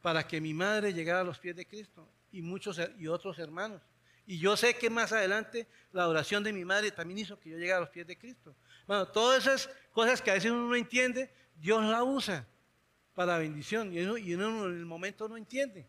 [0.00, 3.82] para que mi madre llegara a los pies de Cristo y muchos y otros hermanos.
[4.27, 7.59] Y yo sé que más adelante la oración de mi madre también hizo que yo
[7.59, 8.55] llegara a los pies de Cristo.
[8.87, 12.47] Bueno, todas esas cosas que a veces uno no entiende, Dios la usa
[13.14, 15.87] para bendición y uno, en el momento no entiende.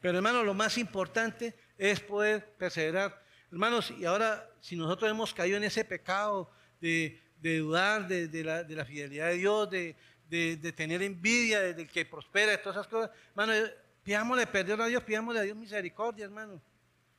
[0.00, 3.22] Pero hermano, lo más importante es poder perseverar.
[3.50, 6.50] Hermanos, y ahora si nosotros hemos caído en ese pecado
[6.80, 12.76] de, dudar de, la, fidelidad de Dios, de, tener envidia del que prospera, de todas
[12.76, 13.52] esas cosas, hermano,
[14.04, 16.62] pidámosle perdón a Dios, pidámosle a Dios misericordia, hermano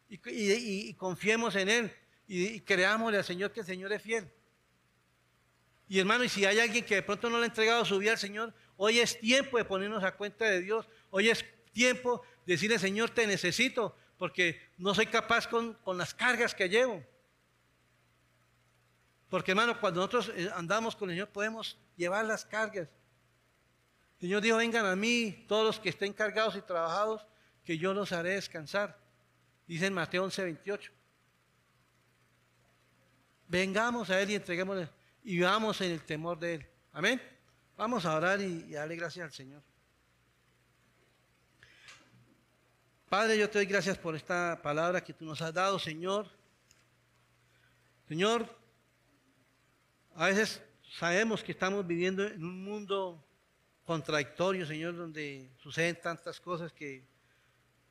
[0.10, 1.96] y, confiemos en Él
[2.28, 4.32] y, creámosle al Señor que el Señor es fiel.
[5.88, 8.12] Y hermano, y si hay alguien que de pronto no le ha entregado su vida
[8.12, 10.88] al Señor, hoy es tiempo de ponernos a cuenta de Dios.
[11.10, 16.14] Hoy es tiempo de decirle, Señor, te necesito, porque no soy capaz con, con las
[16.14, 17.04] cargas que llevo.
[19.30, 22.90] Porque hermano, cuando nosotros eh, andamos con el Señor podemos llevar las cargas.
[24.16, 27.26] El Señor dijo, vengan a mí todos los que estén cargados y trabajados,
[27.64, 28.99] que yo los haré descansar.
[29.70, 30.92] Dice en Mateo 11, 28.
[33.48, 34.90] Vengamos a Él y entreguémosle
[35.24, 36.66] y vivamos en el temor de Él.
[36.92, 37.22] Amén.
[37.78, 39.62] Vamos a orar y, y darle gracias al Señor.
[43.10, 46.28] Padre, yo te doy gracias por esta palabra que tú nos has dado, Señor.
[48.08, 48.50] Señor,
[50.16, 50.64] a veces
[50.98, 53.24] sabemos que estamos viviendo en un mundo
[53.86, 57.06] contradictorio, Señor, donde suceden tantas cosas que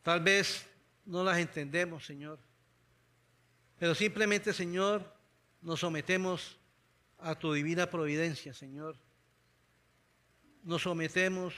[0.02, 0.67] tal vez
[1.08, 2.38] no las entendemos, Señor.
[3.78, 5.12] Pero simplemente, Señor,
[5.62, 6.58] nos sometemos
[7.18, 8.96] a tu divina providencia, Señor.
[10.62, 11.54] Nos sometemos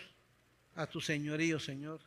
[0.75, 2.01] a tu señorío, Señor.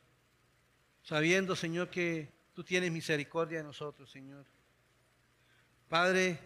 [1.02, 4.46] Sabiendo, Señor, que tú tienes misericordia de nosotros, Señor.
[5.90, 6.40] Padre,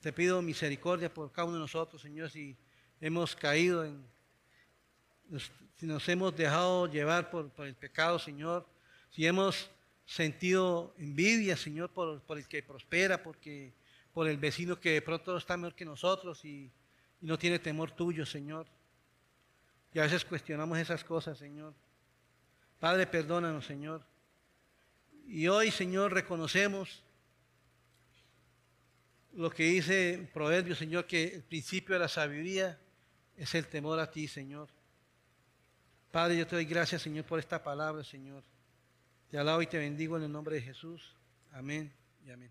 [0.00, 2.56] te pido misericordia por cada uno de nosotros, Señor, si
[3.00, 4.04] hemos caído en,
[5.76, 8.66] si nos hemos dejado llevar por, el pecado, Señor,
[9.10, 9.70] si hemos
[10.08, 13.74] sentido envidia, Señor, por, el que prospera, porque,
[14.14, 16.72] por el vecino que de pronto está mejor que nosotros y,
[17.20, 18.66] y no tiene temor tuyo, Señor.
[19.92, 21.74] Y a veces cuestionamos esas cosas, Señor.
[22.80, 24.02] Padre, perdónanos, Señor.
[25.26, 27.02] Y hoy, Señor, reconocemos
[29.34, 32.78] lo que dice el proverbio, Señor, que el principio de la sabiduría
[33.36, 34.70] es el temor a ti, Señor.
[36.10, 38.42] Padre, yo te doy gracias, Señor, por esta palabra, Señor.
[39.30, 41.14] Te alabo y te bendigo en el nombre de Jesús.
[41.52, 41.92] Amén
[42.24, 42.50] y amén.